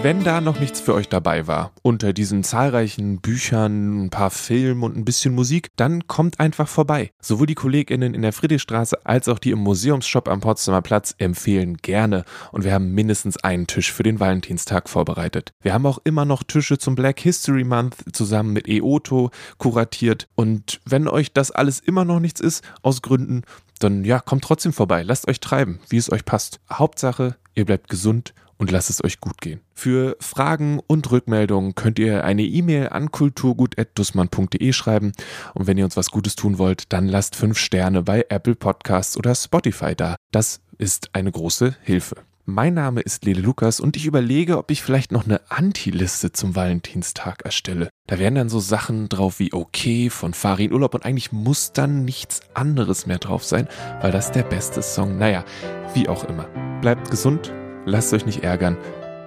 Wenn 0.00 0.22
da 0.22 0.40
noch 0.40 0.60
nichts 0.60 0.78
für 0.80 0.94
euch 0.94 1.08
dabei 1.08 1.48
war, 1.48 1.72
unter 1.82 2.12
diesen 2.12 2.44
zahlreichen 2.44 3.20
Büchern, 3.20 4.04
ein 4.04 4.10
paar 4.10 4.30
Filmen 4.30 4.84
und 4.84 4.96
ein 4.96 5.04
bisschen 5.04 5.34
Musik, 5.34 5.70
dann 5.74 6.06
kommt 6.06 6.38
einfach 6.38 6.68
vorbei. 6.68 7.10
Sowohl 7.20 7.48
die 7.48 7.56
KollegInnen 7.56 8.14
in 8.14 8.22
der 8.22 8.32
Friedrichstraße 8.32 9.04
als 9.04 9.26
auch 9.28 9.40
die 9.40 9.50
im 9.50 9.58
Museumsshop 9.58 10.28
am 10.28 10.38
Potsdamer 10.40 10.82
Platz 10.82 11.16
empfehlen 11.18 11.78
gerne. 11.78 12.24
Und 12.52 12.62
wir 12.62 12.72
haben 12.72 12.94
mindestens 12.94 13.38
einen 13.38 13.66
Tisch 13.66 13.92
für 13.92 14.04
den 14.04 14.20
Valentinstag 14.20 14.88
vorbereitet. 14.88 15.50
Wir 15.62 15.74
haben 15.74 15.84
auch 15.84 15.98
immer 16.04 16.24
noch 16.24 16.44
Tische 16.44 16.78
zum 16.78 16.94
Black 16.94 17.18
History 17.18 17.64
Month 17.64 17.96
zusammen 18.12 18.52
mit 18.52 18.68
EOTO 18.68 19.32
kuratiert. 19.58 20.28
Und 20.36 20.80
wenn 20.84 21.08
euch 21.08 21.32
das 21.32 21.50
alles 21.50 21.80
immer 21.80 22.04
noch 22.04 22.20
nichts 22.20 22.40
ist, 22.40 22.62
aus 22.82 23.02
Gründen, 23.02 23.42
dann 23.80 24.04
ja, 24.04 24.20
kommt 24.20 24.44
trotzdem 24.44 24.72
vorbei. 24.72 25.02
Lasst 25.02 25.26
euch 25.26 25.40
treiben, 25.40 25.80
wie 25.88 25.96
es 25.96 26.10
euch 26.12 26.24
passt. 26.24 26.60
Hauptsache, 26.70 27.34
ihr 27.56 27.64
bleibt 27.64 27.88
gesund 27.88 28.32
und 28.58 28.70
lasst 28.70 28.90
es 28.90 29.02
euch 29.02 29.20
gut 29.20 29.40
gehen. 29.40 29.60
Für 29.74 30.16
Fragen 30.20 30.80
und 30.86 31.10
Rückmeldungen 31.10 31.74
könnt 31.74 31.98
ihr 31.98 32.24
eine 32.24 32.42
E-Mail 32.42 32.88
an 32.90 33.10
kulturgut.dussmann.de 33.10 34.72
schreiben 34.72 35.12
und 35.54 35.66
wenn 35.66 35.78
ihr 35.78 35.84
uns 35.84 35.96
was 35.96 36.10
Gutes 36.10 36.36
tun 36.36 36.58
wollt, 36.58 36.92
dann 36.92 37.08
lasst 37.08 37.36
fünf 37.36 37.58
Sterne 37.58 38.02
bei 38.02 38.26
Apple 38.28 38.54
Podcasts 38.54 39.16
oder 39.16 39.34
Spotify 39.34 39.94
da. 39.94 40.16
Das 40.32 40.60
ist 40.76 41.14
eine 41.14 41.32
große 41.32 41.76
Hilfe. 41.82 42.16
Mein 42.50 42.72
Name 42.72 43.02
ist 43.02 43.26
Lele 43.26 43.42
Lukas 43.42 43.78
und 43.78 43.94
ich 43.94 44.06
überlege, 44.06 44.56
ob 44.56 44.70
ich 44.70 44.82
vielleicht 44.82 45.12
noch 45.12 45.26
eine 45.26 45.42
Anti-Liste 45.50 46.32
zum 46.32 46.56
Valentinstag 46.56 47.42
erstelle. 47.44 47.90
Da 48.06 48.18
wären 48.18 48.36
dann 48.36 48.48
so 48.48 48.58
Sachen 48.58 49.10
drauf 49.10 49.38
wie 49.38 49.52
okay 49.52 50.08
von 50.08 50.32
Farin 50.32 50.72
Urlaub 50.72 50.94
und 50.94 51.04
eigentlich 51.04 51.30
muss 51.30 51.74
dann 51.74 52.06
nichts 52.06 52.40
anderes 52.54 53.04
mehr 53.04 53.18
drauf 53.18 53.44
sein, 53.44 53.68
weil 54.00 54.12
das 54.12 54.32
der 54.32 54.44
beste 54.44 54.80
Song. 54.80 55.18
Naja, 55.18 55.44
wie 55.92 56.08
auch 56.08 56.24
immer. 56.24 56.44
Bleibt 56.80 57.10
gesund, 57.10 57.52
lasst 57.88 58.12
euch 58.12 58.26
nicht 58.26 58.44
ärgern. 58.44 58.76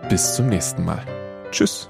Bis 0.10 0.36
zum 0.36 0.47
nächsten 0.47 0.86
Mal. 0.86 1.04
Tschüss. 1.52 1.89